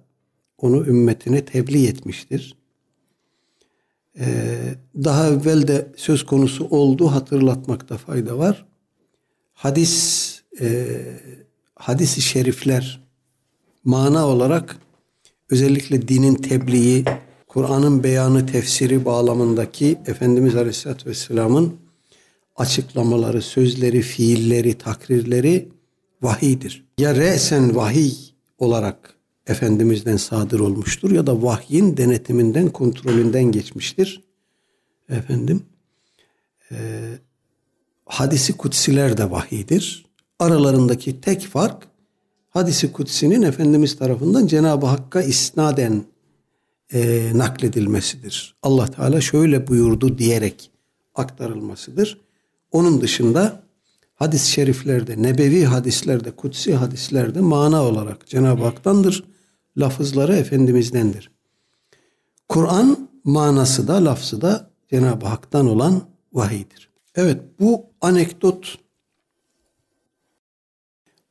[0.59, 2.57] onu ümmetine tebliğ etmiştir.
[4.19, 8.67] Ee, daha evvel de söz konusu oldu hatırlatmakta fayda var.
[9.55, 10.97] Hadis e,
[11.75, 13.04] hadis-i şerifler
[13.85, 14.77] mana olarak
[15.51, 17.05] özellikle dinin tebliği,
[17.47, 21.77] Kur'an'ın beyanı, tefsiri bağlamındaki Efendimiz Aleyhisselatü Vesselam'ın
[22.57, 25.69] açıklamaları, sözleri, fiilleri, takrirleri
[26.23, 26.85] vahiydir.
[26.99, 28.13] Ya resen vahiy
[28.59, 29.15] olarak
[29.47, 34.25] Efendimiz'den sadır olmuştur ya da vahyin denetiminden, kontrolünden geçmiştir.
[35.09, 35.63] Efendim,
[36.73, 36.77] e,
[38.07, 40.07] hadisi kutsiler de vahidir.
[40.39, 41.89] Aralarındaki tek fark
[42.55, 46.05] hadisi kutsinin Efendimiz tarafından Cenab-ı Hakk'a isnaden
[46.93, 48.57] e, nakledilmesidir.
[48.63, 50.71] Allah Teala şöyle buyurdu diyerek
[51.15, 52.21] aktarılmasıdır.
[52.73, 53.63] Onun dışında
[54.15, 59.25] hadis-i şeriflerde, nebevi hadislerde, kutsi hadislerde mana olarak Cenab-ı Hak'tandır.
[59.79, 61.31] Lafızları Efendimiz'dendir.
[62.49, 66.89] Kur'an manası da lafzı da Cenab-ı Hak'tan olan vahiydir.
[67.15, 68.79] Evet bu anekdot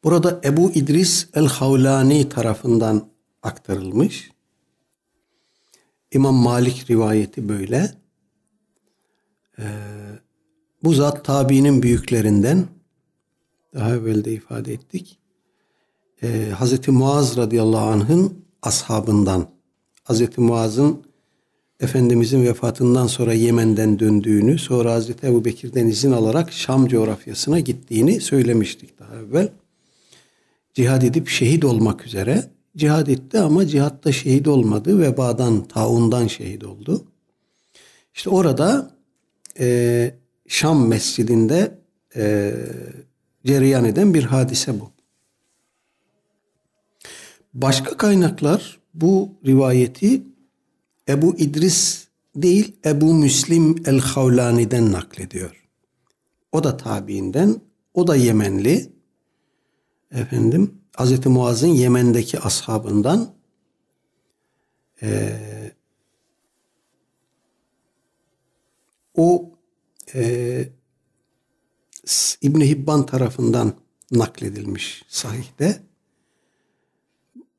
[0.04, 3.08] burada Ebu İdris el-Havlani tarafından
[3.44, 4.32] aktarılmış.
[6.12, 7.92] İmam Malik rivayeti böyle.
[9.60, 9.64] Ee,
[10.84, 12.66] bu zat tabiinin büyüklerinden
[13.74, 15.20] daha evvel de ifade ettik.
[16.24, 19.48] Ee, Hazreti Muaz radıyallahu anh'ın ashabından.
[20.04, 21.04] Hazreti Muaz'ın
[21.80, 29.00] Efendimizin vefatından sonra Yemen'den döndüğünü, sonra Hazreti Ebu Bekir'den izin alarak Şam coğrafyasına gittiğini söylemiştik
[29.00, 29.50] daha evvel.
[30.74, 32.52] Cihad edip şehit olmak üzere.
[32.78, 35.00] Cihad etti ama cihatta şehit olmadı.
[35.00, 37.08] Vebadan, taundan şehit oldu.
[38.14, 38.98] İşte orada
[39.60, 40.16] e,
[40.48, 41.80] Şam mescidinde
[42.16, 42.54] e,
[43.46, 44.92] cereyan eden bir hadise bu.
[47.54, 50.24] Başka kaynaklar bu rivayeti
[51.10, 55.70] Ebu İdris değil Ebu Müslim el-Havlani'den naklediyor.
[56.52, 57.62] O da tabiinden,
[57.94, 58.93] o da Yemenli.
[60.14, 61.26] Efendim, Hz.
[61.26, 63.34] Muaz'ın Yemen'deki ashabından
[65.02, 65.40] e,
[69.16, 69.52] o
[70.16, 70.70] e,
[72.42, 73.74] İbn Hibban tarafından
[74.12, 75.84] nakledilmiş sahihte.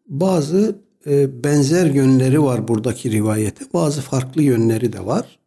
[0.08, 3.64] Bazı e, benzer yönleri var buradaki rivayete.
[3.74, 5.38] Bazı farklı yönleri de var.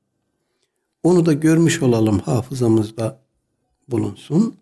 [1.04, 3.20] Onu da görmüş olalım hafızamızda
[3.88, 4.56] bulunsun.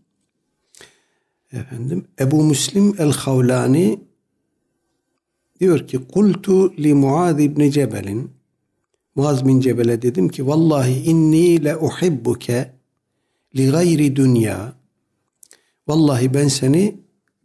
[1.55, 3.99] Efendim Ebu Müslim el-Havlani
[5.59, 8.31] diyor ki kultu li Muaz ibn Cebel'in.
[9.15, 12.71] Muaz bin Cebel'e dedim ki vallahi inni le uhibbuke
[13.57, 14.73] li gayri dünya.
[15.87, 16.95] Vallahi ben seni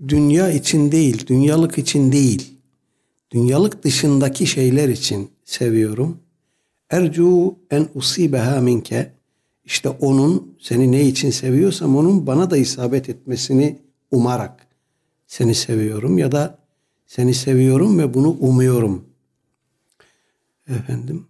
[0.09, 2.55] dünya için değil, dünyalık için değil,
[3.31, 6.18] dünyalık dışındaki şeyler için seviyorum.
[6.90, 9.12] Ercu en usibeha minke.
[9.64, 13.79] İşte onun seni ne için seviyorsam onun bana da isabet etmesini
[14.11, 14.66] umarak
[15.27, 16.59] seni seviyorum ya da
[17.07, 19.05] seni seviyorum ve bunu umuyorum.
[20.68, 21.27] Efendim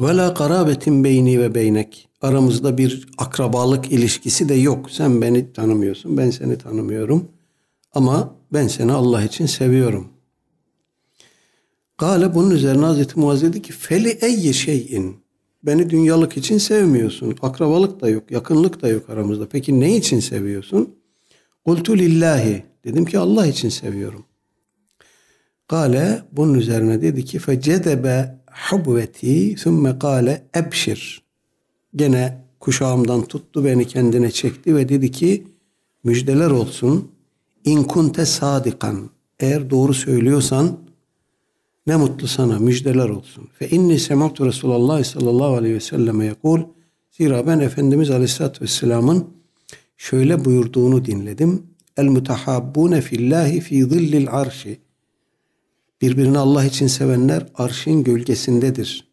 [0.00, 2.08] ve la karabetin beyni ve beynek.
[2.20, 4.90] Aramızda bir akrabalık ilişkisi de yok.
[4.90, 7.28] Sen beni tanımıyorsun, ben seni tanımıyorum.
[7.92, 10.08] Ama ben seni Allah için seviyorum.
[11.98, 15.16] Gale bunun üzerine Hazreti Muaz dedi ki feli eyyi şeyin.
[15.62, 17.36] Beni dünyalık için sevmiyorsun.
[17.42, 19.48] Akrabalık da yok, yakınlık da yok aramızda.
[19.48, 20.94] Peki ne için seviyorsun?
[21.64, 22.62] Kultu lillahi.
[22.84, 24.24] Dedim ki Allah için seviyorum.
[25.68, 31.22] Gale bunun üzerine dedi ki fecedebe hubveti thumme kâle ebşir.
[31.96, 35.46] Gene kuşağımdan tuttu beni kendine çekti ve dedi ki
[36.04, 37.10] müjdeler olsun.
[37.64, 39.10] İn kunte sadikan.
[39.40, 40.78] Eğer doğru söylüyorsan
[41.86, 43.48] ne mutlu sana müjdeler olsun.
[43.58, 46.60] Fe inni sematu Resulullah sallallahu aleyhi ve selleme yekul.
[47.10, 49.39] Zira ben Efendimiz Aleyhisselatü Vesselam'ın
[50.00, 51.62] şöyle buyurduğunu dinledim.
[51.96, 54.80] El mutahabbune fillahi fi zillil arşi.
[56.00, 59.10] Birbirini Allah için sevenler arşın gölgesindedir.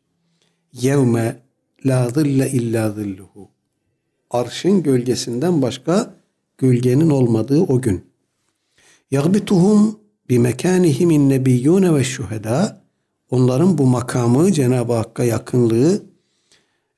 [0.73, 1.39] Yevme
[1.85, 3.49] la zille illa zilluhu.
[4.31, 6.15] Arşın gölgesinden başka
[6.57, 8.05] gölgenin olmadığı o gün.
[9.11, 12.81] Yagbituhum bi mekanihim nebiyyune ve şuheda.
[13.29, 16.03] Onların bu makamı Cenab-ı Hakk'a yakınlığı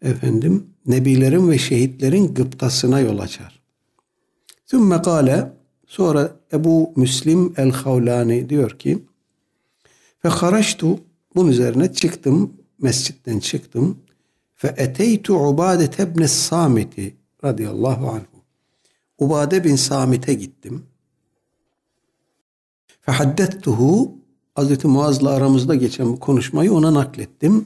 [0.01, 3.58] efendim nebilerin ve şehitlerin gıptasına yol açar.
[4.71, 5.51] Sümme kale
[5.87, 9.05] sonra Ebu Müslim el-Havlani diyor ki
[10.25, 10.99] ve haraçtu
[11.35, 13.97] bunun üzerine çıktım mescitten çıktım
[14.63, 18.43] ve eteytu Ubade ibn Samit'i radıyallahu anhu.
[19.17, 20.83] Ubade bin Samit'e gittim.
[23.01, 24.15] Fe haddettuhu
[24.55, 27.65] Hazreti Muaz'la aramızda geçen bu konuşmayı ona naklettim.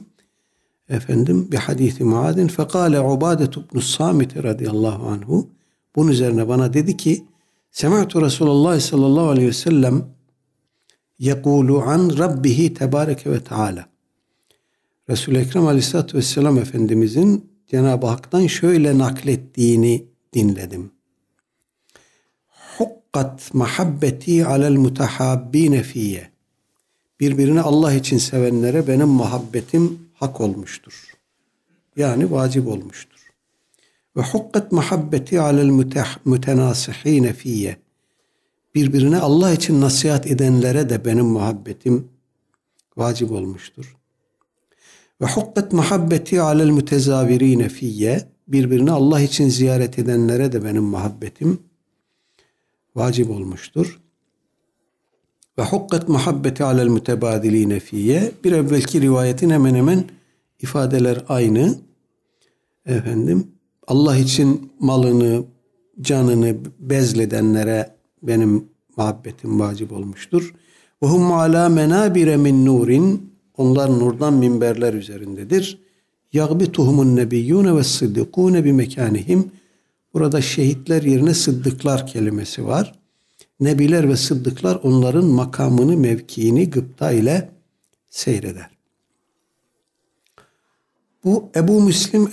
[0.88, 5.53] Efendim bir hadisi Muad'in fekale Ubade ibn Samit radıyallahu anhu
[5.96, 7.24] bunun üzerine bana dedi ki
[7.70, 10.04] Sema'tu Resulullah sallallahu aleyhi ve sellem
[11.18, 13.88] yekulu an Rabbihi tebareke ve teala.
[15.10, 20.90] Resul-i Ekrem aleyhissalatü vesselam Efendimizin Cenab-ı Hak'tan şöyle naklettiğini dinledim.
[22.78, 26.30] Hukkat mahabbeti alel mutahabbine fiyye.
[27.20, 31.14] Birbirini Allah için sevenlere benim muhabbetim hak olmuştur.
[31.96, 33.13] Yani vacip olmuştur.
[34.16, 35.86] Ve hukkat muhabbeti alel
[36.24, 37.76] mütenasihine fiyye.
[38.74, 42.08] Birbirine Allah için nasihat edenlere de benim muhabbetim
[42.96, 43.96] vacip olmuştur.
[45.20, 48.28] Ve hukkat muhabbeti alel mütezavirine fiyye.
[48.48, 51.58] Birbirini Allah için ziyaret edenlere de benim muhabbetim
[52.96, 54.00] vacip olmuştur.
[55.58, 58.32] Ve hukkat muhabbeti alel mütebadiline fiyye.
[58.44, 60.04] Bir evvelki rivayetin hemen hemen
[60.60, 61.78] ifadeler aynı.
[62.86, 63.53] Efendim
[63.86, 65.44] Allah için malını,
[66.00, 70.54] canını bezledenlere benim muhabbetim vacip olmuştur.
[71.02, 75.80] Ve hum ala menabire min nurin onlar nurdan minberler üzerindedir.
[76.32, 79.50] Yagbituhumun nebiyyune ve sıddıkune bi mekanihim.
[80.14, 82.94] Burada şehitler yerine sıddıklar kelimesi var.
[83.60, 87.50] Nebiler ve sıddıklar onların makamını, mevkiini gıpta ile
[88.10, 88.70] seyreder.
[91.24, 92.28] Bu Ebu Müslim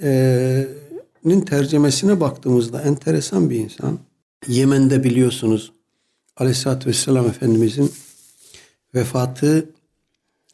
[0.00, 3.98] el-Havlani'nin tercemesine baktığımızda enteresan bir insan.
[4.48, 5.72] Yemen'de biliyorsunuz
[6.36, 7.92] Aleyhisselatü Vesselam Efendimizin
[8.94, 9.70] vefatı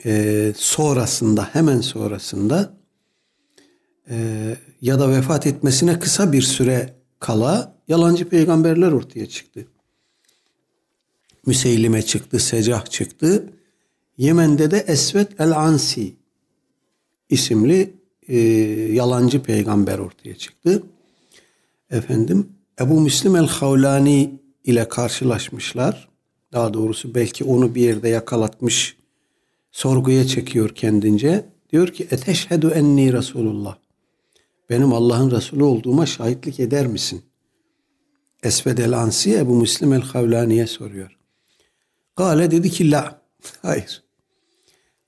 [0.04, 2.74] e, sonrasında hemen sonrasında
[4.10, 9.66] e, ya da vefat etmesine kısa bir süre kala yalancı peygamberler ortaya çıktı.
[11.46, 13.52] Müseylime çıktı, Secah çıktı.
[14.16, 16.16] Yemen'de de Esvet el-Ansi
[17.28, 17.99] isimli
[18.30, 18.38] e,
[18.92, 20.82] yalancı peygamber ortaya çıktı.
[21.90, 22.48] Efendim
[22.80, 26.08] Ebu Müslim el-Havlani ile karşılaşmışlar.
[26.52, 28.96] Daha doğrusu belki onu bir yerde yakalatmış,
[29.72, 31.44] sorguya çekiyor kendince.
[31.72, 33.76] Diyor ki eteşhedü enni Resulullah.
[34.70, 37.22] Benim Allah'ın Resulü olduğuma şahitlik eder misin?
[38.42, 41.16] Esved el-Ansi Ebu Müslim el-Havlani'ye soruyor.
[42.16, 43.22] Kale dedi ki la.
[43.62, 44.02] Hayır.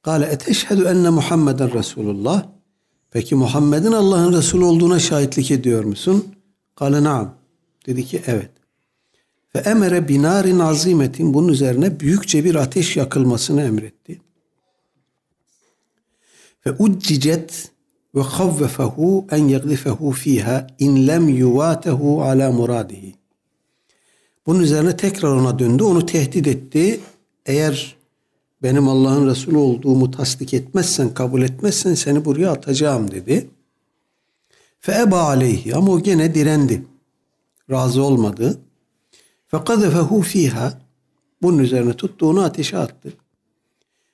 [0.03, 2.52] Kale eteşhedü enne Muhammeden Resulullah.
[3.13, 6.35] Peki Muhammed'in Allah'ın Resulü olduğuna şahitlik ediyor musun?
[6.77, 7.35] Kale naam.
[7.87, 8.51] Dedi ki evet.
[9.55, 14.21] Ve emere binarin azimetin bunun üzerine büyükçe bir ateş yakılmasını emretti.
[16.67, 17.71] Ve uccicet
[18.15, 23.15] ve khavvefehu en yegdifehu fiha in lem yuvatehu ala muradihi.
[24.47, 27.01] Bunun üzerine tekrar ona döndü, onu tehdit etti.
[27.47, 27.97] Eğer
[28.63, 33.51] benim Allah'ın Resulü olduğumu tasdik etmezsen, kabul etmezsen seni buraya atacağım dedi.
[34.81, 36.87] Fe eba aleyhi ama o gene direndi.
[37.71, 38.61] Razı olmadı.
[39.49, 40.81] Fe kadefehu fiha
[41.43, 43.13] bunun üzerine tuttu onu ateşe attı.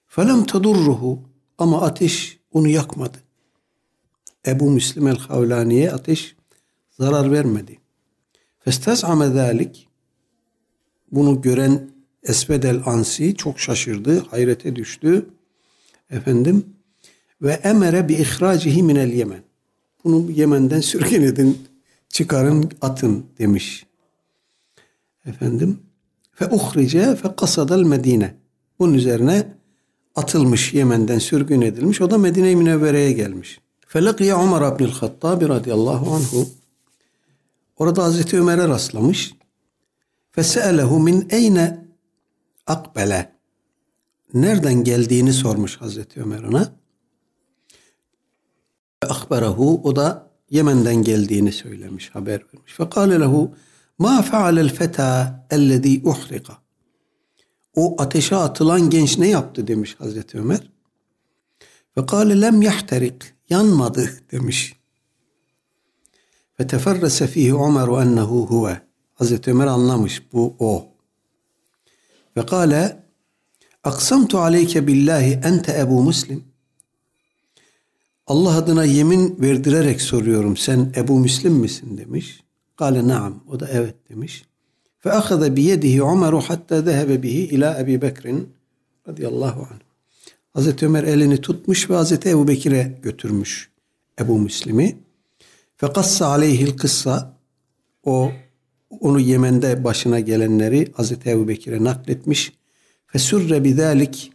[0.06, 1.22] Felem tadurruhu
[1.58, 3.18] ama ateş onu yakmadı.
[4.46, 6.36] Ebu Müslim el-Havlani'ye ateş
[6.90, 7.78] zarar vermedi.
[8.58, 9.88] Festez'ame zâlik
[11.12, 11.90] bunu gören
[12.22, 15.26] Esved el-Ansi çok şaşırdı, hayrete düştü.
[16.10, 16.64] Efendim
[17.42, 19.42] ve emere bi ihracihi minel Yemen.
[20.04, 21.58] Bunu Yemen'den sürgün edin,
[22.08, 23.86] çıkarın, atın demiş.
[25.26, 25.78] Efendim
[26.32, 28.34] fe uhrice fe kasadel Medine.
[28.78, 29.54] Bunun üzerine
[30.14, 32.00] atılmış Yemen'den sürgün edilmiş.
[32.00, 33.60] O da Medine-i Münevvere'ye gelmiş.
[33.86, 36.48] Felakiye Ömer ibnül Hattabi radıyallahu anhu
[37.76, 39.34] orada Hazreti Ömer'e rastlamış.
[40.32, 41.87] Fese'elehu min eyne
[42.68, 43.38] akbele
[44.34, 46.72] nereden geldiğini sormuş Hazreti Ömer ona.
[49.02, 52.72] Akberahu o da Yemen'den geldiğini söylemiş, haber vermiş.
[52.72, 53.54] Fekale lehu
[53.98, 56.58] ma fealel feta ellezî uhrika.
[57.76, 60.70] O ateşe atılan genç ne yaptı demiş Hazreti Ömer.
[61.96, 63.22] Ve kâle lem yahterik.
[63.50, 64.76] Yanmadı demiş.
[66.60, 68.80] Ve teferrese fihi Ömer ennehu huve.
[69.14, 70.97] Hazreti Ömer anlamış bu o.
[72.38, 73.02] Ve kâle
[73.84, 76.44] aksamtu aleyke billahi ente Ebu Müslim.
[78.26, 82.40] Allah adına yemin verdirerek soruyorum sen Ebu Müslim misin demiş.
[82.76, 83.44] Kale naam.
[83.48, 84.44] O da evet demiş.
[84.98, 88.52] Fe ahada bi yedihi Umaru hatta zehebe bihi ila Ebi Bekir'in
[89.08, 89.80] radıyallahu anh.
[90.54, 93.70] Hazreti Ömer elini tutmuş ve Hazreti Ebu Bekir'e götürmüş
[94.20, 94.98] Ebu Müslim'i.
[95.76, 97.36] Fe kassa aleyhil kıssa
[98.04, 98.32] o
[98.90, 102.52] onu Yemen'de başına gelenleri Hazreti Ebu Bekir'e nakletmiş.
[103.06, 104.32] Fe sürre bidalik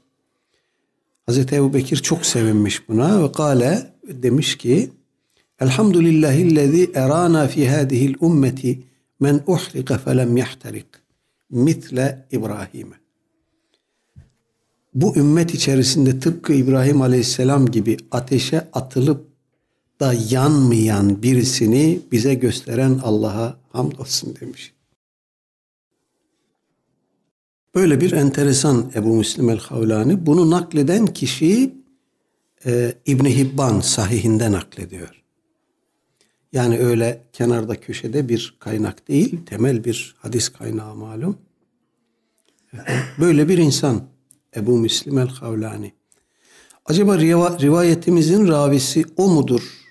[1.26, 4.90] Hazreti Ebu Bekir çok sevinmiş buna ve kale demiş ki
[5.60, 8.84] Elhamdülillahillezî erana fi hâzihil ümmeti
[9.20, 10.86] men uhrika felem yahterik
[11.50, 12.96] mitle İbrahim'e.
[14.94, 19.33] Bu ümmet içerisinde tıpkı İbrahim Aleyhisselam gibi ateşe atılıp
[20.00, 24.74] da yanmayan birisini bize gösteren Allah'a hamdolsun demiş.
[27.76, 30.26] Böyle bir enteresan Ebu Müslim el-Havlani.
[30.26, 31.74] Bunu nakleden kişi
[32.66, 35.24] e, İbni Hibban sahihinde naklediyor.
[36.52, 41.38] Yani öyle kenarda köşede bir kaynak değil, temel bir hadis kaynağı malum.
[43.20, 44.04] Böyle bir insan
[44.56, 45.94] Ebu Müslim el-Havlani.
[46.86, 49.83] Acaba rivayetimizin ravisi o mudur?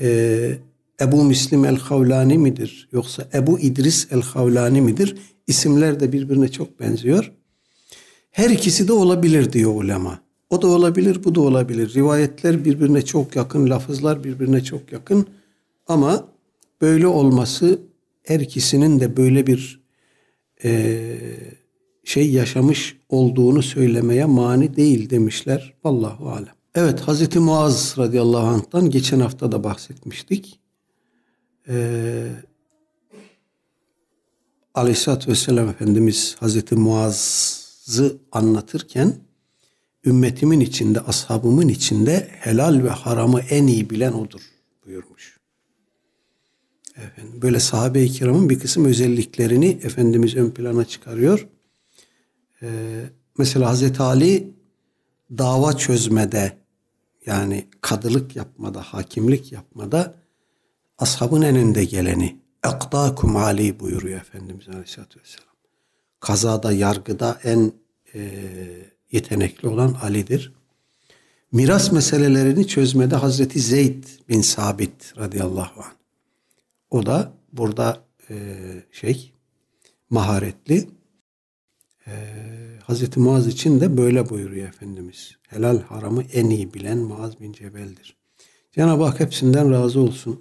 [0.00, 0.58] Ee,
[1.00, 2.88] Ebu Müslim el-Havlani midir?
[2.92, 5.16] Yoksa Ebu İdris el-Havlani midir?
[5.46, 7.32] İsimler de birbirine çok benziyor.
[8.30, 10.20] Her ikisi de olabilir diyor ulema.
[10.50, 11.94] O da olabilir, bu da olabilir.
[11.94, 15.26] Rivayetler birbirine çok yakın, lafızlar birbirine çok yakın.
[15.86, 16.28] Ama
[16.80, 17.78] böyle olması
[18.22, 19.80] her ikisinin de böyle bir
[20.64, 21.06] e,
[22.04, 25.74] şey yaşamış olduğunu söylemeye mani değil demişler.
[25.84, 26.55] Vallahu alem.
[26.76, 30.60] Evet Hazreti Muaz radıyallahu anh'tan geçen hafta da bahsetmiştik.
[31.68, 32.28] Ee,
[34.74, 39.14] Aleyhisselatü Vesselam Efendimiz Hazreti Muaz'ı anlatırken
[40.04, 44.42] ümmetimin içinde, ashabımın içinde helal ve haramı en iyi bilen odur
[44.86, 45.40] buyurmuş.
[46.96, 51.48] Efendim, böyle sahabe-i kiramın bir kısım özelliklerini Efendimiz ön plana çıkarıyor.
[52.62, 53.04] Ee,
[53.38, 54.54] mesela Hazreti Ali
[55.38, 56.65] dava çözmede
[57.26, 60.14] yani kadılık yapmada, hakimlik yapmada
[60.98, 62.36] ashabın en önde geleni.
[62.64, 65.54] Ekdakum Ali buyuruyor Efendimiz Aleyhisselatü Vesselam.
[66.20, 67.72] Kazada, yargıda en
[68.14, 68.30] e,
[69.12, 70.52] yetenekli olan Ali'dir.
[71.52, 75.92] Miras meselelerini çözmede Hazreti Zeyd bin Sabit radıyallahu anh.
[76.90, 78.34] O da burada e,
[78.92, 79.32] şey
[80.10, 80.88] maharetli.
[82.06, 82.12] E,
[82.86, 85.36] Hazreti Muaz için de böyle buyuruyor Efendimiz.
[85.48, 88.16] Helal haramı en iyi bilen Muaz bin Cebel'dir.
[88.72, 90.40] Cenab-ı Hak hepsinden razı olsun.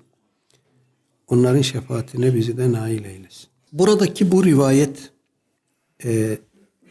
[1.28, 3.48] Onların şefaatine bizi de nail eylesin.
[3.72, 5.12] Buradaki bu rivayet
[6.04, 6.38] e,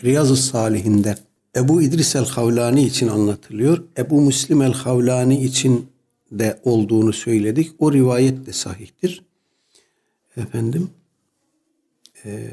[0.05, 1.15] Riyazu Salihinde
[1.57, 3.85] Ebu İdris el-Havlani için anlatılıyor.
[3.99, 5.87] Ebu Müslim el-Havlani için
[6.33, 7.73] de olduğunu söyledik.
[7.79, 9.25] O rivayet de sahihtir.
[10.37, 10.91] Efendim
[12.25, 12.51] e,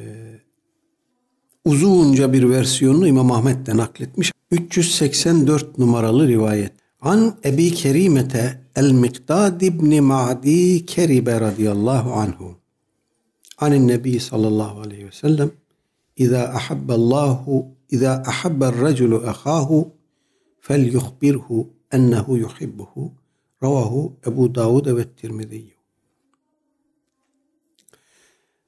[1.65, 4.31] uzunca bir versiyonunu İmam Ahmet de nakletmiş.
[4.51, 6.71] 384 numaralı rivayet.
[7.01, 12.57] An Ebi Kerimete el-Miktad ibn Ma'di Keribe radıyallahu anhu.
[13.57, 15.51] Anin Nebi sallallahu aleyhi ve sellem
[16.17, 19.93] İza ahabballahu İza ahabbar raculu ahahu
[20.59, 23.13] fel yuhbirhu ennehu yuhibbuhu.
[23.63, 25.80] Ravahu Ebu Davud ve Tirmidhi.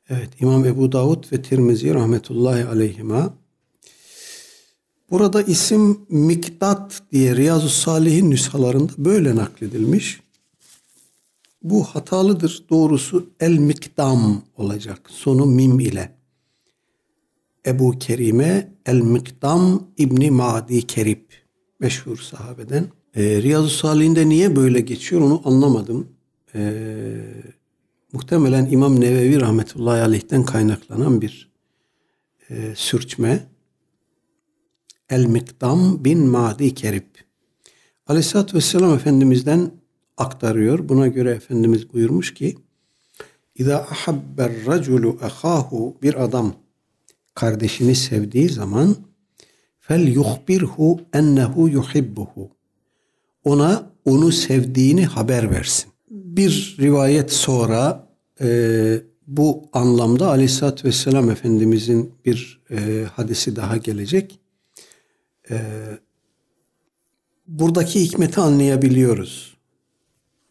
[0.10, 3.34] Evet İmam Ebu Davud ve Tirmizi rahmetullahi aleyhima
[5.14, 10.22] Burada isim Miktat diye Riyazu Salih'in nüshalarında böyle nakledilmiş.
[11.64, 12.66] Bu hatalıdır.
[12.70, 15.10] Doğrusu El Mikdam olacak.
[15.10, 16.16] Sonu mim ile.
[17.66, 21.22] Ebu Kerime El Mikdam İbni Madi Kerib.
[21.80, 22.86] Meşhur sahabeden.
[23.16, 26.08] E, Riyazu Salih'inde niye böyle geçiyor onu anlamadım.
[26.56, 26.62] E,
[28.14, 31.52] muhtemelen İmam Nevevi rahmetullahi aleyh'ten kaynaklanan bir
[32.50, 33.48] e, sürçme.
[35.10, 37.16] El-Mikdam bin Madi Kerib.
[38.08, 39.72] Aleyhisselatü Vesselam Efendimiz'den
[40.18, 40.90] aktarıyor.
[40.90, 42.58] Buna göre Efendimiz buyurmuş ki
[43.56, 46.54] İza ahabber raculu ahahu bir adam
[47.36, 48.96] kardeşini sevdiği zaman
[49.80, 52.52] fel yuhbirhu ennehu yuhibbuhu
[53.44, 55.93] ona onu sevdiğini haber versin.
[56.14, 58.10] Bir rivayet sonra
[58.42, 64.40] e, bu anlamda Aleyhisselatü Vesselam Efendimizin bir e, hadisi daha gelecek.
[65.50, 65.98] Ee,
[67.48, 69.58] buradaki hikmeti anlayabiliyoruz.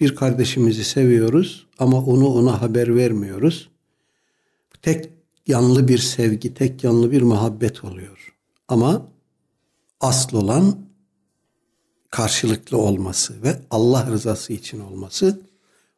[0.00, 3.70] Bir kardeşimizi seviyoruz ama onu ona haber vermiyoruz.
[4.82, 5.10] Tek
[5.46, 8.34] yanlı bir sevgi, tek yanlı bir muhabbet oluyor.
[8.68, 9.08] Ama
[10.00, 10.86] asıl olan
[12.10, 15.51] karşılıklı olması ve Allah rızası için olması.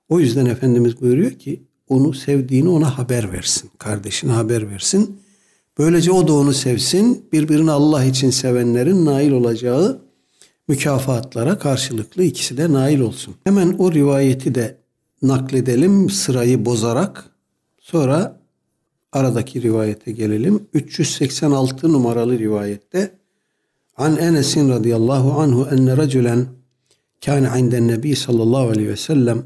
[0.09, 3.71] O yüzden Efendimiz buyuruyor ki onu sevdiğini ona haber versin.
[3.79, 5.21] Kardeşine haber versin.
[5.79, 7.27] Böylece o da onu sevsin.
[7.33, 10.01] Birbirini Allah için sevenlerin nail olacağı
[10.69, 13.35] mükafatlara karşılıklı ikisi de nail olsun.
[13.45, 14.77] Hemen o rivayeti de
[15.23, 17.31] nakledelim sırayı bozarak.
[17.81, 18.41] Sonra
[19.13, 20.67] aradaki rivayete gelelim.
[20.73, 23.11] 386 numaralı rivayette
[23.97, 26.47] An Enes'in radıyallahu anhu enne raculen
[27.25, 29.43] kâne inden nebi sallallahu aleyhi ve sellem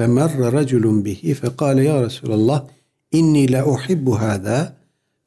[0.00, 2.66] فمر رجل به فقال يا رسول الله
[3.14, 4.76] إني لا أحب هذا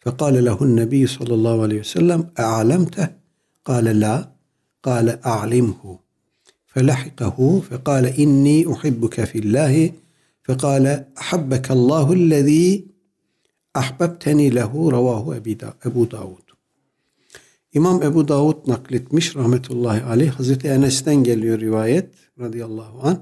[0.02, 3.08] فقال له النبي صلى الله عليه وسلم أعلمته
[3.66, 4.30] قال لا
[4.84, 6.00] قال أعلمه
[6.68, 9.92] فلحقه فقال إني أحبك في الله
[10.46, 12.86] فقال أحبك الله الذي
[13.78, 15.42] أحببتني له رواه
[15.86, 16.50] أبو داود
[17.74, 20.32] İmam Ebu Davud nakletmiş rahmetullahi aleyh.
[20.32, 22.10] Hazreti Enes'ten geliyor rivayet
[22.40, 23.18] radıyallahu anh.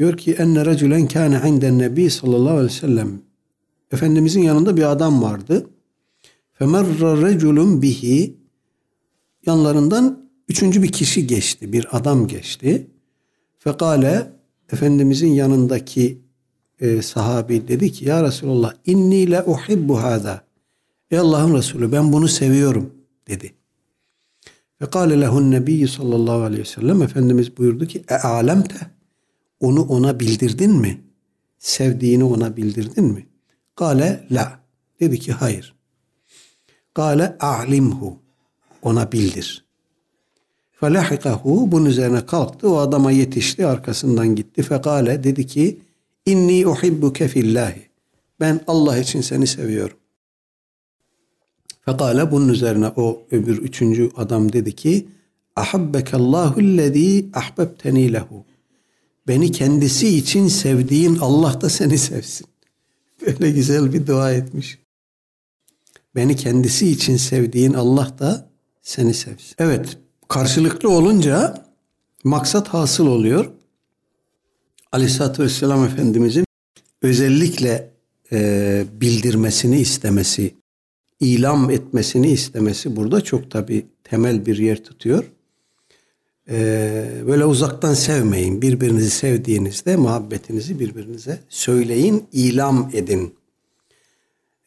[0.00, 3.22] Diyor ki enne recülen kâne inden nebi sallallahu aleyhi ve sellem.
[3.92, 5.70] Efendimizin yanında bir adam vardı.
[6.52, 8.36] Femerra reculun bihi
[9.46, 11.72] yanlarından üçüncü bir kişi geçti.
[11.72, 12.90] Bir adam geçti.
[13.58, 14.32] Fekale
[14.72, 16.20] Efendimizin yanındaki
[16.80, 20.44] e, sahabi dedi ki ya Resulallah inni le uhibbu hâzâ.
[21.10, 22.94] Ey Allah'ın Resulü ben bunu seviyorum
[23.28, 23.52] dedi.
[24.82, 28.99] Ve kâle lehun nebiyyü sallallahu aleyhi ve sellem Efendimiz buyurdu ki e alemte
[29.60, 31.00] onu ona bildirdin mi?
[31.58, 33.26] Sevdiğini ona bildirdin mi?
[33.76, 34.60] Kale la.
[35.00, 35.74] Dedi ki hayır.
[36.94, 38.18] Kale a'limhu.
[38.82, 39.64] Ona bildir.
[40.72, 42.70] Felahikahu bunun üzerine kalktı.
[42.70, 43.66] O adama yetişti.
[43.66, 44.62] Arkasından gitti.
[44.62, 45.80] Fekale dedi ki
[46.26, 47.82] inni uhibbuke fillahi.
[48.40, 49.96] Ben Allah için seni seviyorum.
[51.84, 55.08] Fekale bunun üzerine o öbür üçüncü adam dedi ki
[55.56, 58.44] Ahabbekallahu lezî ahbebteni lehu.
[59.30, 62.46] Beni kendisi için sevdiğin Allah da seni sevsin.
[63.26, 64.78] Böyle güzel bir dua etmiş.
[66.14, 68.50] Beni kendisi için sevdiğin Allah da
[68.82, 69.54] seni sevsin.
[69.58, 71.66] Evet, karşılıklı olunca
[72.24, 73.50] maksat hasıl oluyor.
[74.92, 76.44] Aleyhisselatü Vesselam Efendimizin
[77.02, 77.90] özellikle
[78.32, 80.54] e, bildirmesini istemesi,
[81.20, 85.24] ilam etmesini istemesi burada çok tabi temel bir yer tutuyor.
[86.50, 88.62] Ee, böyle uzaktan sevmeyin.
[88.62, 93.34] Birbirinizi sevdiğinizde muhabbetinizi birbirinize söyleyin, ilam edin.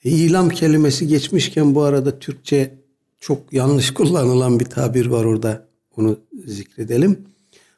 [0.03, 2.73] İlam kelimesi geçmişken bu arada Türkçe
[3.19, 5.67] çok yanlış kullanılan bir tabir var orada.
[5.97, 7.17] Onu zikredelim.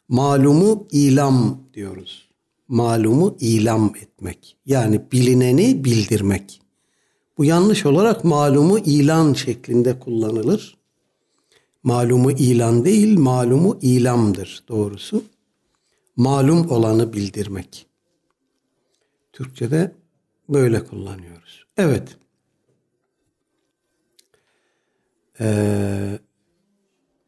[0.07, 2.29] Malumu ilam diyoruz.
[2.67, 4.57] Malumu ilam etmek.
[4.65, 6.61] Yani bilineni bildirmek.
[7.37, 10.77] Bu yanlış olarak malumu ilan şeklinde kullanılır.
[11.85, 15.23] Malumu ilan değil, malumu ilamdır doğrusu.
[16.15, 17.87] Malum olanı bildirmek.
[19.33, 19.91] Türkçe'de
[20.49, 21.65] böyle kullanıyoruz.
[21.77, 22.17] Evet.
[25.39, 26.19] Ee,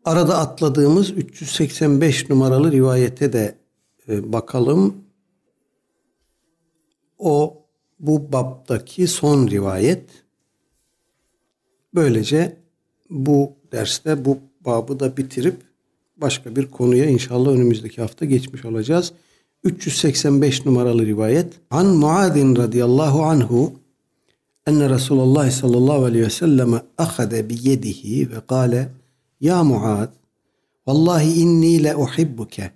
[0.06, 3.56] arada atladığımız 385 numaralı rivayete de
[4.10, 4.96] e, bakalım.
[7.18, 7.66] O
[8.00, 10.10] bu baptaki son rivayet.
[11.96, 12.58] Böylece
[13.10, 15.56] bu derste bu babı da bitirip
[16.18, 19.14] başka bir konuya inşallah önümüzdeki hafta geçmiş olacağız.
[19.64, 21.54] 385 numaralı rivayet.
[21.70, 23.74] An Muadin radıyallahu anhu
[24.68, 28.90] enne Resulullah sallallahu aleyhi ve sellem ahade bi yedihi ve kâle
[29.42, 30.10] Ya Muad
[30.88, 32.72] vallahi inni le uhibbuke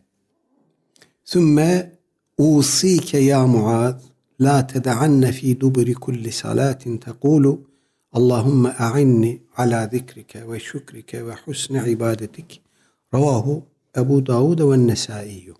[1.25, 1.91] thumme
[2.37, 4.01] usike ya Muad
[4.41, 7.70] la tedaanne fi duburi kulli salatin tekulu
[8.13, 12.61] Allahümme a'inni ala zikrike ve şükrike ve husni ibadetik.
[13.13, 13.63] Ravahu
[13.97, 15.53] Ebu Davud ve Nesaiyyü.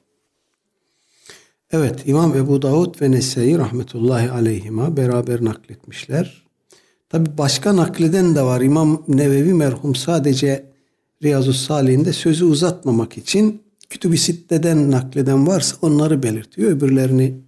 [1.71, 6.43] Evet İmam Ebu Davud ve Nesai rahmetullahi aleyhima beraber nakletmişler.
[7.09, 8.61] Tabi başka nakleden de var.
[8.61, 10.71] İmam Nevevi merhum sadece
[11.23, 16.71] Riyazu Salih'inde sözü uzatmamak için Kütüb-i Sitte'den nakleden varsa onları belirtiyor.
[16.71, 17.41] Öbürlerini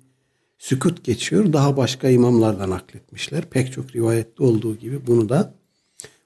[0.63, 1.53] sükut geçiyor.
[1.53, 3.49] Daha başka imamlar da nakletmişler.
[3.49, 5.53] Pek çok rivayette olduğu gibi bunu da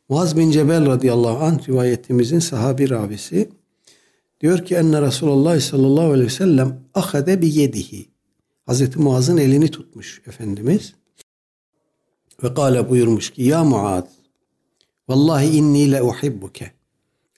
[0.09, 3.49] Muaz bin Cebel radıyallahu anh rivayetimizin sahabi ravisi
[4.41, 8.05] diyor ki enne Resulullah sallallahu aleyhi ve sellem ahade bi yedihi.
[8.65, 10.93] Hazreti Muaz'ın elini tutmuş Efendimiz.
[12.43, 14.03] Ve kâle buyurmuş ki ya Muaz
[15.07, 16.71] vallahi inni le uhibbuke.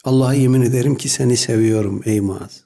[0.04, 2.64] Allah'a yemin ederim ki seni seviyorum ey Muaz.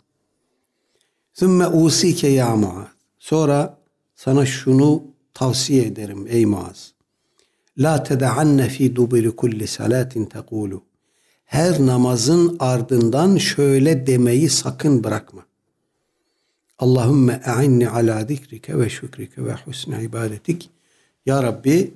[1.34, 2.88] Sümme usike ya Muaz.
[3.20, 3.83] Sonra
[4.16, 5.04] sana şunu
[5.34, 6.94] tavsiye ederim ey Muaz.
[7.78, 10.84] La tedaanne fi duburi kulli salatin tekulu.
[11.46, 15.46] her namazın ardından şöyle demeyi sakın bırakma.
[16.80, 20.70] Allahümme e'inni ala zikrike ve şükrike ve husne ibadetik.
[21.26, 21.94] Ya Rabbi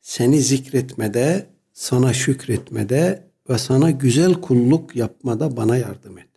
[0.00, 6.28] seni zikretmede, sana şükretmede ve sana güzel kulluk yapmada bana yardım et.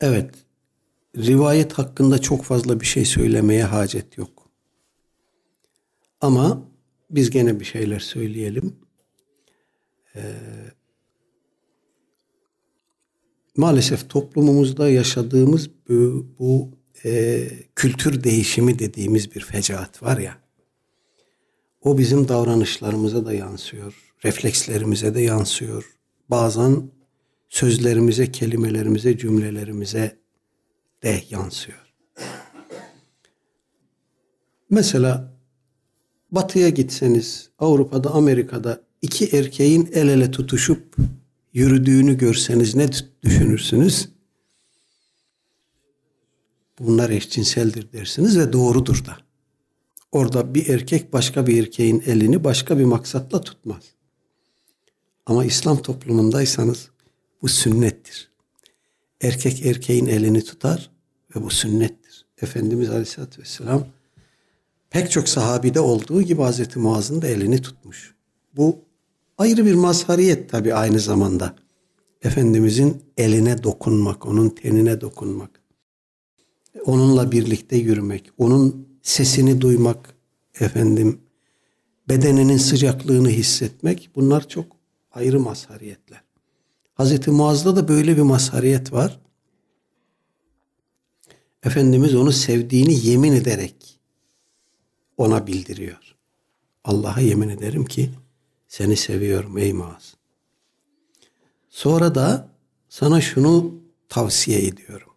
[0.00, 0.34] Evet,
[1.16, 4.50] rivayet hakkında çok fazla bir şey söylemeye hacet yok.
[6.20, 6.68] Ama
[7.10, 8.76] biz gene bir şeyler söyleyelim.
[10.16, 10.22] Ee,
[13.56, 16.70] maalesef toplumumuzda yaşadığımız bu, bu
[17.04, 20.38] e, kültür değişimi dediğimiz bir fecaat var ya.
[21.80, 25.96] O bizim davranışlarımıza da yansıyor, reflekslerimize de yansıyor.
[26.30, 26.90] Bazen
[27.48, 30.21] sözlerimize, kelimelerimize, cümlelerimize
[31.04, 31.78] de yansıyor.
[34.70, 35.32] Mesela
[36.30, 40.96] batıya gitseniz, Avrupa'da, Amerika'da iki erkeğin el ele tutuşup
[41.52, 42.88] yürüdüğünü görseniz ne
[43.22, 44.08] düşünürsünüz?
[46.78, 49.16] Bunlar eşcinseldir dersiniz ve doğrudur da.
[50.12, 53.82] Orada bir erkek başka bir erkeğin elini başka bir maksatla tutmaz.
[55.26, 56.90] Ama İslam toplumundaysanız
[57.42, 58.31] bu sünnettir.
[59.22, 60.90] Erkek erkeğin elini tutar
[61.36, 62.26] ve bu sünnettir.
[62.42, 63.86] Efendimiz Aleyhisselatü Vesselam
[64.90, 68.14] pek çok sahabide olduğu gibi Hazreti Muaz'ın da elini tutmuş.
[68.56, 68.78] Bu
[69.38, 71.56] ayrı bir mazhariyet tabi aynı zamanda.
[72.22, 75.50] Efendimizin eline dokunmak, onun tenine dokunmak.
[76.84, 80.14] Onunla birlikte yürümek, onun sesini duymak,
[80.60, 81.20] efendim
[82.08, 84.66] bedeninin sıcaklığını hissetmek bunlar çok
[85.12, 86.31] ayrı mazhariyetler.
[86.94, 89.20] Hazreti Muaz'da da böyle bir mazhariyet var.
[91.62, 94.00] Efendimiz onu sevdiğini yemin ederek
[95.16, 96.16] ona bildiriyor.
[96.84, 98.10] Allah'a yemin ederim ki
[98.68, 100.14] seni seviyorum ey Muaz.
[101.70, 102.48] Sonra da
[102.88, 103.74] sana şunu
[104.08, 105.08] tavsiye ediyorum.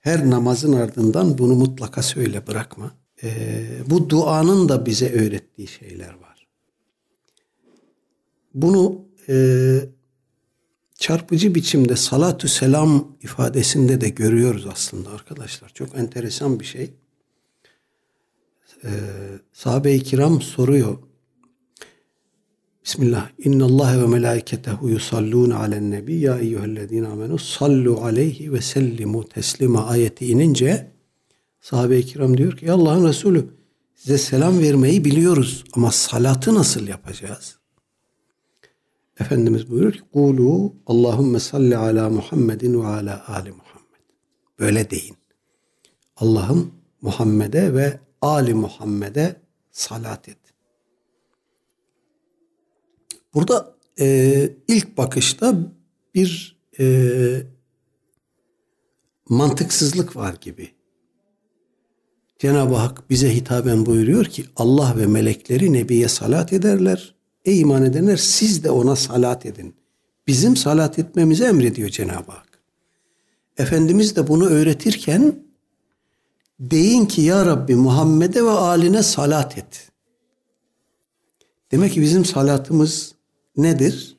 [0.00, 2.92] Her namazın ardından bunu mutlaka söyle bırakma.
[3.22, 6.48] Ee, bu duanın da bize öğrettiği şeyler var.
[8.54, 9.34] Bunu e,
[11.00, 15.68] çarpıcı biçimde salatü selam ifadesinde de görüyoruz aslında arkadaşlar.
[15.68, 16.90] Çok enteresan bir şey.
[18.84, 18.88] Ee,
[19.52, 20.98] sahabe-i kiram soruyor.
[22.84, 23.30] Bismillah.
[23.38, 29.86] İnna Allah ve melaiketehu yusallun alen nebi ya eyyühellezine amenu sallu aleyhi ve sellimu teslima
[29.86, 30.92] ayeti inince
[31.60, 33.46] sahabe-i kiram diyor ki Allah'ın Resulü
[33.94, 37.59] size selam vermeyi biliyoruz ama salatı nasıl yapacağız?
[39.20, 44.00] Efendimiz buyuruyor ki Kulu Allahümme salli ala Muhammedin ve ala ali Muhammed.
[44.58, 45.16] Böyle deyin.
[46.16, 49.36] Allah'ım Muhammed'e ve Ali Muhammed'e
[49.70, 50.38] salat et.
[53.34, 55.54] Burada e, ilk bakışta
[56.14, 57.42] bir e,
[59.28, 60.70] mantıksızlık var gibi.
[62.38, 67.19] Cenab-ı Hak bize hitaben buyuruyor ki Allah ve melekleri Nebi'ye salat ederler.
[67.44, 69.74] Ey iman edenler siz de ona salat edin.
[70.26, 72.60] Bizim salat etmemizi emrediyor Cenab-ı Hak.
[73.58, 75.44] Efendimiz de bunu öğretirken
[76.60, 79.90] deyin ki ya Rabbi Muhammed'e ve aline salat et.
[81.70, 83.14] Demek ki bizim salatımız
[83.56, 84.16] nedir?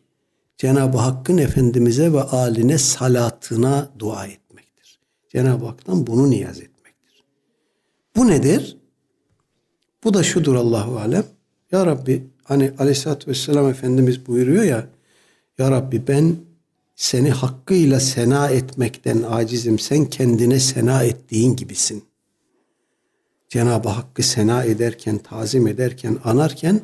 [0.57, 4.99] Cenab-ı Hakk'ın Efendimiz'e ve aline salatına dua etmektir.
[5.29, 7.23] Cenab-ı Hak'tan bunu niyaz etmektir.
[8.15, 8.77] Bu nedir?
[10.03, 11.25] Bu da şudur Allahu Alem.
[11.71, 14.87] Ya Rabbi hani aleyhissalatü vesselam Efendimiz buyuruyor ya
[15.57, 16.35] Ya Rabbi ben
[16.95, 19.79] seni hakkıyla sena etmekten acizim.
[19.79, 22.03] Sen kendine sena ettiğin gibisin.
[23.49, 26.81] Cenab-ı Hakk'ı sena ederken, tazim ederken, anarken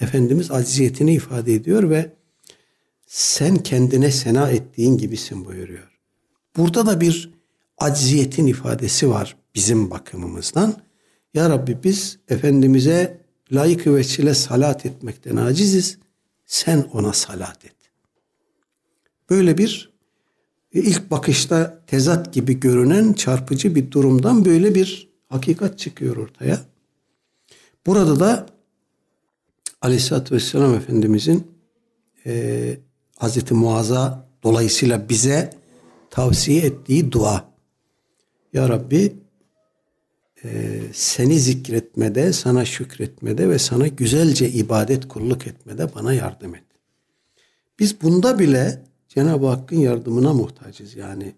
[0.00, 2.12] Efendimiz aciziyetini ifade ediyor ve
[3.06, 6.00] sen kendine sena ettiğin gibisin buyuruyor.
[6.56, 7.32] Burada da bir
[7.78, 10.74] acziyetin ifadesi var bizim bakımımızdan.
[11.34, 13.21] Ya Rabbi biz Efendimiz'e
[13.52, 15.98] layık ve salat etmekten aciziz.
[16.46, 17.76] Sen ona salat et.
[19.30, 19.92] Böyle bir
[20.72, 26.60] ilk bakışta tezat gibi görünen çarpıcı bir durumdan böyle bir hakikat çıkıyor ortaya.
[27.86, 28.46] Burada da
[29.82, 31.46] Aleyhisselatü Vesselam Efendimizin
[32.26, 32.76] e,
[33.16, 35.54] Hazreti Muaz'a dolayısıyla bize
[36.10, 37.52] tavsiye ettiği dua.
[38.52, 39.16] Ya Rabbi
[40.44, 46.64] e, seni zikretmede, sana şükretmede ve sana güzelce ibadet kulluk etmede bana yardım et.
[47.78, 51.34] Biz bunda bile Cenab-ı Hakk'ın yardımına muhtacız yani.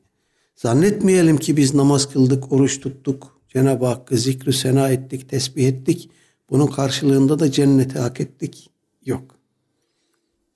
[0.57, 6.11] Zannetmeyelim ki biz namaz kıldık, oruç tuttuk, Cenab-ı Hakk'ı zikri sena ettik, tesbih ettik.
[6.51, 8.71] Bunun karşılığında da cenneti hak ettik.
[9.07, 9.39] Yok.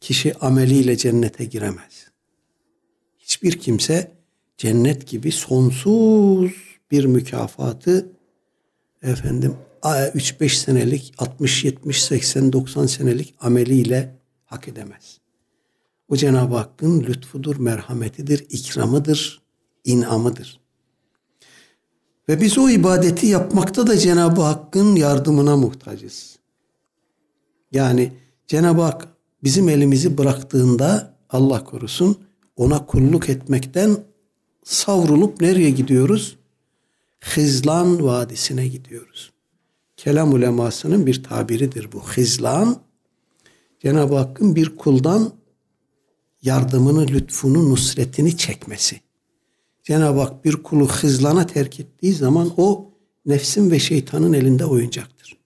[0.00, 2.08] kişi ameliyle cennete giremez.
[3.18, 4.12] Hiçbir kimse
[4.56, 6.52] cennet gibi sonsuz
[6.90, 8.12] bir mükafatı
[9.02, 15.18] efendim 3-5 senelik, 60, 70, 80, 90 senelik ameliyle hak edemez.
[16.08, 19.42] O Cenab-ı Hakk'ın lütfudur, merhametidir, ikramıdır,
[19.84, 20.60] inamıdır.
[22.28, 26.38] Ve biz o ibadeti yapmakta da Cenab-ı Hakk'ın yardımına muhtacız.
[27.72, 28.12] Yani
[28.46, 29.08] Cenab-ı Hak
[29.42, 32.18] bizim elimizi bıraktığında Allah korusun
[32.56, 33.96] ona kulluk etmekten
[34.64, 36.36] savrulup nereye gidiyoruz?
[37.36, 39.32] Hizlan Vadisi'ne gidiyoruz.
[39.96, 42.02] Kelam ulemasının bir tabiridir bu.
[42.16, 42.82] Hizlan,
[43.80, 45.32] Cenab-ı Hakk'ın bir kuldan
[46.42, 49.00] yardımını, lütfunu, nusretini çekmesi.
[49.82, 52.90] Cenab-ı Hak bir kulu hızlana terk ettiği zaman o
[53.26, 55.38] nefsin ve şeytanın elinde oyuncaktır.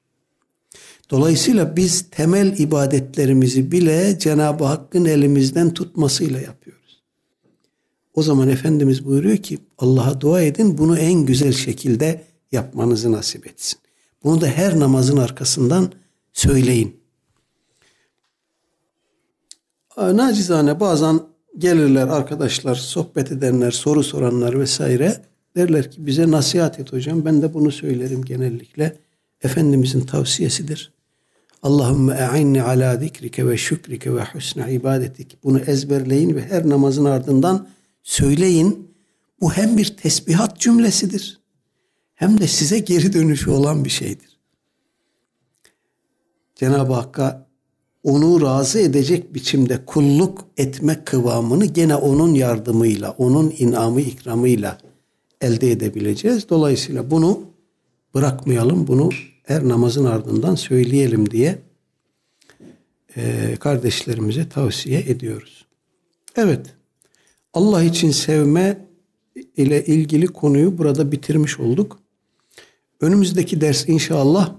[1.10, 6.81] Dolayısıyla biz temel ibadetlerimizi bile Cenab-ı Hakk'ın elimizden tutmasıyla yapıyoruz.
[8.14, 13.78] O zaman Efendimiz buyuruyor ki Allah'a dua edin bunu en güzel şekilde yapmanızı nasip etsin.
[14.24, 15.92] Bunu da her namazın arkasından
[16.32, 16.96] söyleyin.
[19.96, 21.20] Nacizane bazen
[21.58, 25.22] gelirler arkadaşlar, sohbet edenler, soru soranlar vesaire.
[25.56, 27.24] Derler ki bize nasihat et hocam.
[27.24, 28.96] Ben de bunu söylerim genellikle.
[29.42, 30.92] Efendimizin tavsiyesidir.
[31.62, 35.36] Allahümme e'inni ala zikrike ve şükrike ve husne ibadetik.
[35.44, 37.68] Bunu ezberleyin ve her namazın ardından
[38.02, 38.94] söyleyin.
[39.40, 41.40] Bu hem bir tesbihat cümlesidir.
[42.14, 44.38] Hem de size geri dönüşü olan bir şeydir.
[46.54, 47.46] Cenab-ı Hakk'a
[48.02, 54.78] onu razı edecek biçimde kulluk etme kıvamını gene onun yardımıyla, onun inamı ikramıyla
[55.40, 56.48] elde edebileceğiz.
[56.48, 57.40] Dolayısıyla bunu
[58.14, 59.10] bırakmayalım, bunu
[59.42, 61.58] her namazın ardından söyleyelim diye
[63.60, 65.66] kardeşlerimize tavsiye ediyoruz.
[66.36, 66.74] Evet,
[67.52, 68.88] Allah için sevme
[69.56, 71.98] ile ilgili konuyu burada bitirmiş olduk.
[73.00, 74.54] Önümüzdeki ders inşallah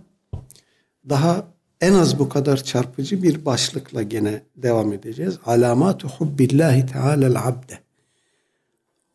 [1.10, 5.40] daha en az bu kadar çarpıcı bir başlıkla gene devam edeceğiz.
[5.46, 7.80] Alamatu hubbillahi teala'l abde.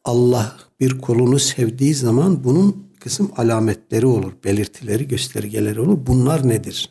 [0.05, 5.99] Allah bir kulunu sevdiği zaman bunun kısım alametleri olur, belirtileri, göstergeleri olur.
[6.07, 6.91] Bunlar nedir?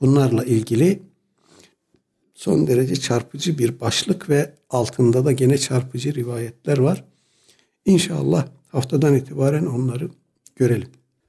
[0.00, 1.02] Bunlarla ilgili
[2.34, 7.04] son derece çarpıcı bir başlık ve altında da gene çarpıcı rivayetler var.
[7.84, 10.08] İnşallah haftadan itibaren onları
[10.56, 10.88] görelim.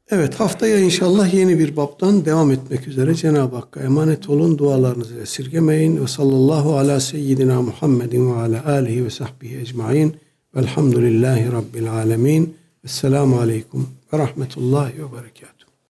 [0.09, 4.57] Evet haftaya inşallah yeni bir babdan devam etmek üzere Cenab-ı Hakk'a emanet olun.
[4.57, 6.01] Dualarınızı esirgemeyin.
[6.01, 10.15] Ve sallallahu ala seyyidina Muhammedin ve ala alihi ve sahbihi ecmain.
[10.55, 12.57] Velhamdülillahi Rabbil alemin.
[12.83, 15.54] Esselamu aleyküm ve rahmetullahi ve berekatuhu.